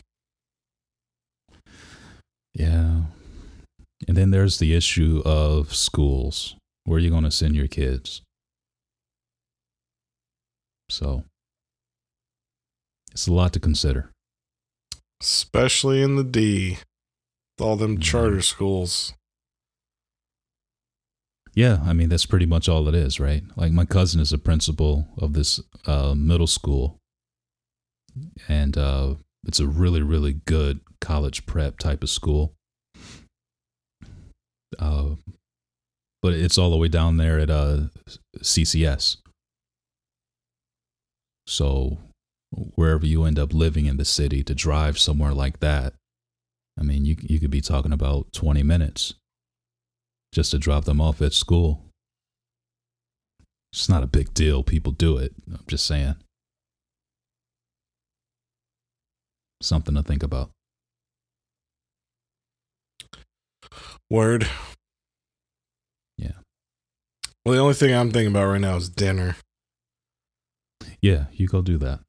[2.53, 3.01] Yeah.
[4.07, 6.55] And then there's the issue of schools.
[6.85, 8.21] Where are you going to send your kids?
[10.89, 11.23] So
[13.18, 14.11] it's a lot to consider.
[15.20, 16.78] Especially in the D.
[17.59, 18.03] All them Mhm.
[18.03, 19.13] charter schools.
[21.55, 23.43] Yeah, I mean that's pretty much all it is, right?
[23.57, 26.99] Like my cousin is a principal of this uh, middle school,
[28.47, 29.15] and uh,
[29.47, 32.53] it's a really, really good college prep type of school.
[34.78, 35.15] Uh,
[36.22, 37.88] but it's all the way down there at uh,
[38.43, 39.18] CCS.
[41.47, 41.97] So
[42.57, 45.93] wherever you end up living in the city, to drive somewhere like that,
[46.79, 49.13] I mean, you you could be talking about twenty minutes
[50.33, 51.83] just to drop them off at school.
[53.71, 54.63] It's not a big deal.
[54.63, 55.33] People do it.
[55.47, 56.15] I'm just saying.
[59.61, 60.51] Something to think about.
[64.09, 64.47] Word.
[66.17, 66.31] Yeah.
[67.45, 69.35] Well, the only thing I'm thinking about right now is dinner.
[71.01, 71.99] Yeah, you go do that.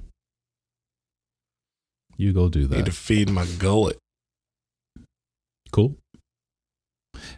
[2.19, 2.87] You go do Need that.
[2.87, 3.97] to feed my gullet.
[5.71, 5.97] Cool.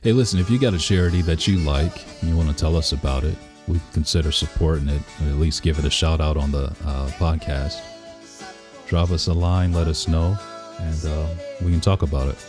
[0.02, 2.74] Hey, listen, if you got a charity that you like and you want to tell
[2.76, 3.36] us about it,
[3.68, 7.08] we consider supporting it, or at least give it a shout out on the uh,
[7.18, 7.80] podcast.
[8.88, 10.36] Drop us a line, let us know,
[10.80, 11.26] and uh,
[11.62, 12.46] we can talk about it.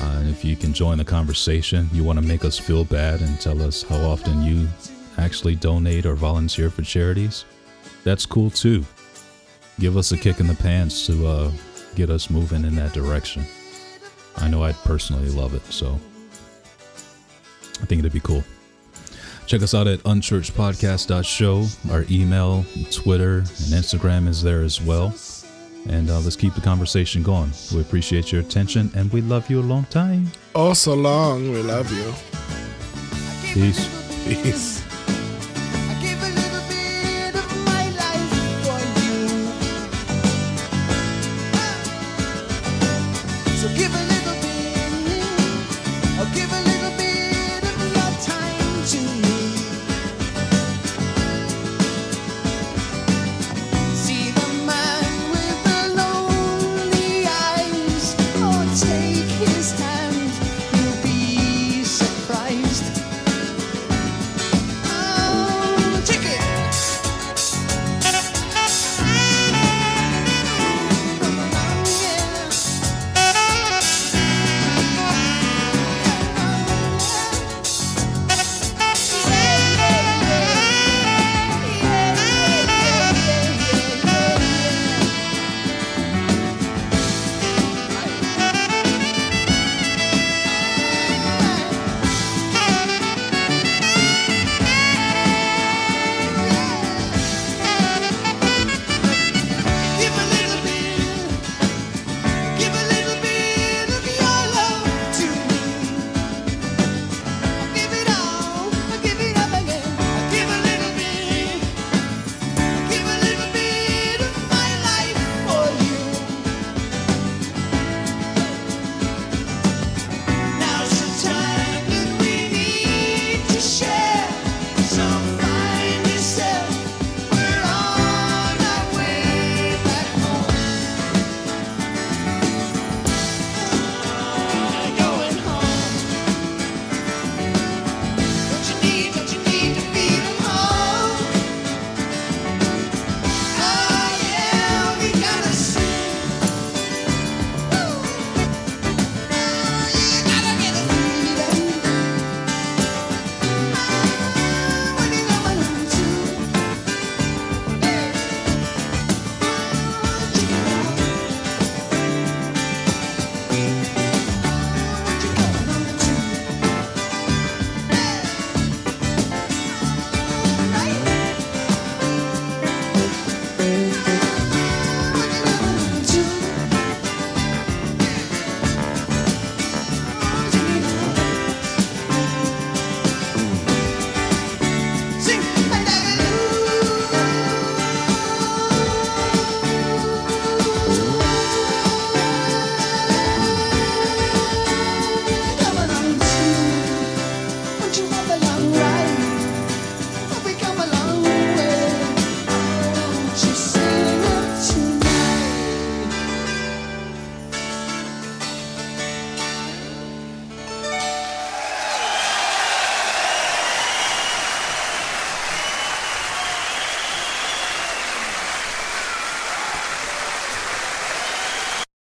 [0.00, 3.20] Uh, and if you can join the conversation, you want to make us feel bad
[3.20, 4.68] and tell us how often you
[5.16, 7.44] actually donate or volunteer for charities,
[8.04, 8.84] that's cool too.
[9.78, 11.50] Give us a kick in the pants to uh,
[11.94, 13.44] get us moving in that direction.
[14.36, 15.98] I know I'd personally love it, so
[17.80, 18.42] I think it'd be cool.
[19.46, 21.66] Check us out at unchurchedpodcast.show.
[21.92, 25.14] Our email, Twitter, and Instagram is there as well.
[25.88, 27.52] And uh, let's keep the conversation going.
[27.72, 30.30] We appreciate your attention and we love you a long time.
[30.54, 31.50] Oh, so long.
[31.50, 32.12] We love you.
[33.54, 33.88] Peace.
[34.26, 34.87] Peace.